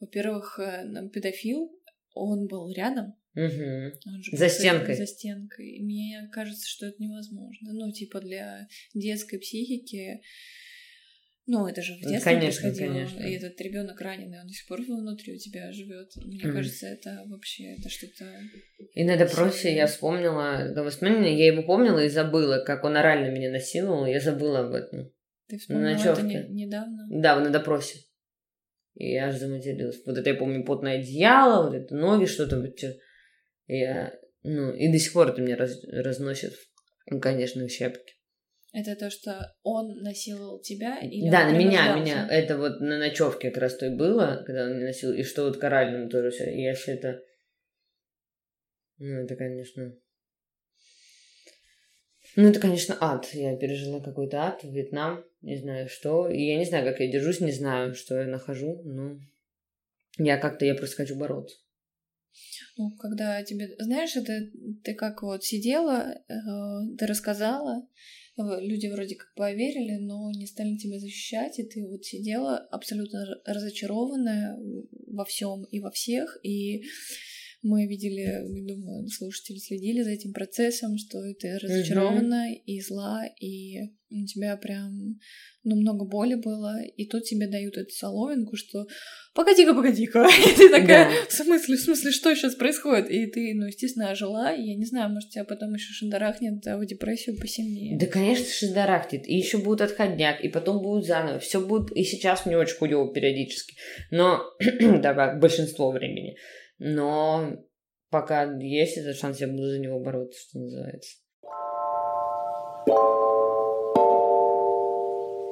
[0.00, 1.70] во-первых, э, педофил,
[2.14, 3.14] он был рядом.
[3.46, 4.94] Же За стенкой.
[4.96, 5.78] За стенкой.
[5.80, 7.72] Мне кажется, что это невозможно.
[7.72, 10.20] Ну, типа для детской психики.
[11.50, 12.92] Ну, это же в Ну, детстве конечно, происходило.
[12.92, 13.20] конечно.
[13.20, 16.10] И этот ребенок раненый, он до сих пор внутри у тебя живет.
[16.16, 16.52] Мне Мгм.
[16.52, 18.26] кажется, это вообще это что-то.
[18.92, 23.30] И на допросе я вспомнила это воспоминание, я его помнила и забыла, как он орально
[23.34, 25.10] меня насиловал, я забыла об этом.
[25.48, 26.48] Ты вспомнила это ночевке.
[26.50, 27.06] не- недавно?
[27.10, 28.00] Да, на допросе.
[28.96, 30.02] И я аж заматерилась.
[30.04, 32.58] Вот это я помню потное одеяло, вот это ноги, что-то.
[32.62, 32.98] И
[33.68, 36.54] Я, ну, и до сих пор это меня раз- разносит,
[37.06, 38.14] ну, конечно, в щепки.
[38.72, 42.26] Это то, что он насиловал тебя или да, на меня, меня.
[42.30, 45.44] Это вот на ночевке как раз то и было, когда он меня носил, и что
[45.44, 46.50] вот к оральному тоже все.
[46.50, 47.22] Я все это...
[48.98, 49.94] Ну, это, конечно...
[52.36, 53.26] Ну, это, конечно, ад.
[53.32, 56.28] Я пережила какой-то ад, Вьетнам, не знаю что.
[56.28, 59.18] И я не знаю, как я держусь, не знаю, что я нахожу, но...
[60.18, 61.56] Я как-то, я просто хочу бороться.
[62.76, 63.74] Ну, когда тебе...
[63.78, 64.50] Знаешь, это
[64.84, 67.86] ты как вот сидела, э, ты рассказала,
[68.36, 74.56] люди вроде как поверили, но не стали тебя защищать, и ты вот сидела абсолютно разочарованная
[75.06, 76.84] во всем и во всех, и
[77.62, 83.80] мы видели, думаю, слушатели следили за этим процессом, что ты разочарована и зла, и
[84.10, 85.18] у тебя прям
[85.64, 88.86] ну, много боли было, и тут тебе дают эту соломинку, что
[89.34, 91.28] погоди-ка, погоди-ка, и ты такая, Да.
[91.28, 93.10] в смысле, в смысле, что сейчас происходит?
[93.10, 96.78] И ты, ну, естественно, ожила, и я не знаю, может, тебя потом еще шандарахнет а
[96.78, 97.98] в депрессию посильнее.
[97.98, 99.28] Да, конечно, шиздарахтит.
[99.28, 101.38] И еще будет отходняк, и потом будет заново.
[101.38, 103.74] Все будет и сейчас мне очень хуёво периодически.
[104.10, 104.42] Но,
[104.80, 106.36] да, как большинство времени.
[106.78, 107.52] Но
[108.10, 111.16] пока есть этот шанс, я буду за него бороться, что называется.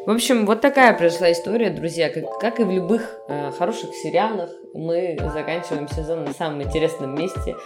[0.07, 2.09] В общем, вот такая произошла история, друзья.
[2.11, 7.57] Как, как и в любых э, хороших сериалах, мы заканчиваем сезон на самом интересном месте.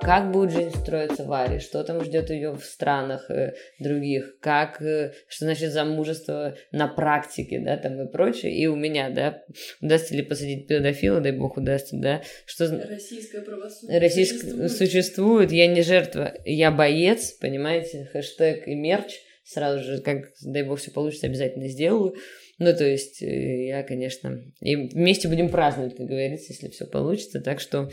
[0.00, 5.12] Как будет жизнь строиться Варе, что там ждет ее в странах э, других, как, э,
[5.28, 8.54] что значит замужество на практике, да, там и прочее.
[8.56, 9.42] И у меня, да,
[9.82, 14.42] удастся ли посадить педофила, дай бог удастся, да, что Российское правосудие Российск...
[14.70, 20.78] существует, я не жертва, я боец, понимаете, хэштег и мерч, сразу же, как, дай бог,
[20.78, 22.14] все получится, обязательно сделаю.
[22.58, 27.40] Ну, то есть, э, я, конечно, и вместе будем праздновать, как говорится, если все получится,
[27.40, 27.90] так что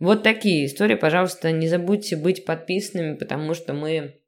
[0.00, 4.20] вот такие истории, пожалуйста, не забудьте быть подписанными, потому что мы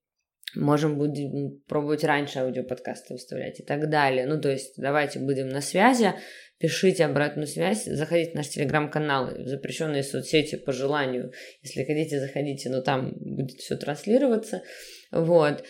[0.54, 4.26] можем будем пробовать раньше аудиоподкасты выставлять и так далее.
[4.26, 6.12] Ну, то есть, давайте будем на связи,
[6.58, 11.32] пишите обратную связь, заходите в наш телеграм-канал, в запрещенные соцсети по желанию.
[11.62, 14.62] Если хотите, заходите, но там будет все транслироваться.
[15.10, 15.64] Вот.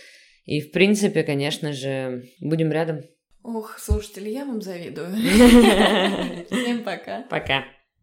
[0.45, 3.03] И, в принципе, конечно же, будем рядом.
[3.45, 5.11] Ох, слушатели, я вам завидую.
[6.51, 7.23] Всем пока.
[7.31, 7.65] Пока.